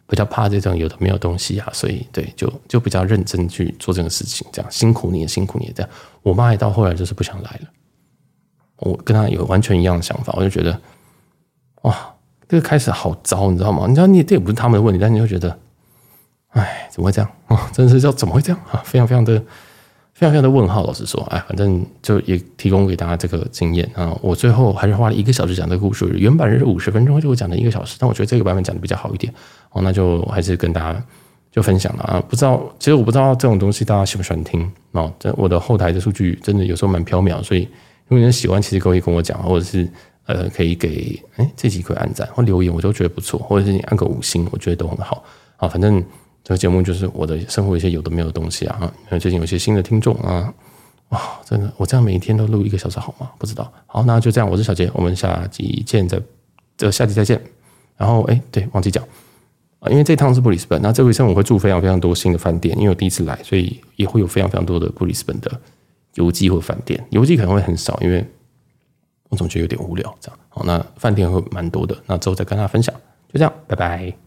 [0.09, 5.91] 比较怕这种有的没有东西啊，所以对，就就比较认真去做这个事情，这样辛苦你也辛苦你也这样。
[6.23, 7.69] 我妈也到后来就是不想来了，
[8.79, 10.81] 我跟他有完全一样的想法，我就觉得，
[11.83, 12.15] 哇，
[12.49, 13.87] 这个开始好糟，你知道吗？
[13.89, 15.59] 你知道，你这也不是他们的问题，但你就觉得，
[16.51, 17.69] 哎，怎么会这样啊？
[17.73, 18.83] 真是叫怎么会这样啊？
[18.87, 19.43] 非常非常的。”
[20.15, 24.17] 非常非常的问号，老实说，哎，反正就也提供给大家这个经验啊。
[24.23, 29.35] 我最后还是花了一个小时讲这个故事，原版是五十分钟，就我讲了一个小时，但我觉得这个版本讲的比较好一点
[29.73, 29.83] 哦。
[29.83, 31.05] 那就还是跟大家
[31.51, 32.23] 就分享了啊。
[32.29, 35.13] 不知道，其实我不知道这种东西大家喜不喜欢听哦。
[35.19, 37.69] 这我的后台的数据真的有时候蛮飘渺，所以
[38.09, 39.89] 如果你喜欢，其实可以跟我讲，或者是
[40.27, 45.25] 呃可以给哎这集可以按赞或留言，我都觉得不错，或者是你按个五星，我觉得都很好
[45.57, 45.69] 啊。
[45.69, 46.05] 反正。
[46.47, 50.53] 这个节目就是我的生活一些有的没有的东西啊，因为最近有些新的听众啊，
[51.09, 53.31] 哇，真的，我这样每一天都录一个小时好吗？
[53.39, 53.73] 不知道。
[53.87, 56.21] 好，那就这样，我是小杰，我们下集见，再
[56.77, 57.41] 这下集再见。
[57.97, 59.03] 然后，哎，对，忘记讲
[59.79, 65.51] 啊，因为这趟是布里斯本，那这回程我会住非常非常多新的饭店，因为我第一次来，所以也会有非常非常多的布里斯本的
[66.15, 68.25] 游记或饭店，游记可能会很少，因为
[69.29, 70.15] 我总觉得有点无聊。
[70.21, 72.95] 这样，好，那饭店会蛮多的，那之后再跟大家分享。
[73.33, 74.24] 就这样，拜拜。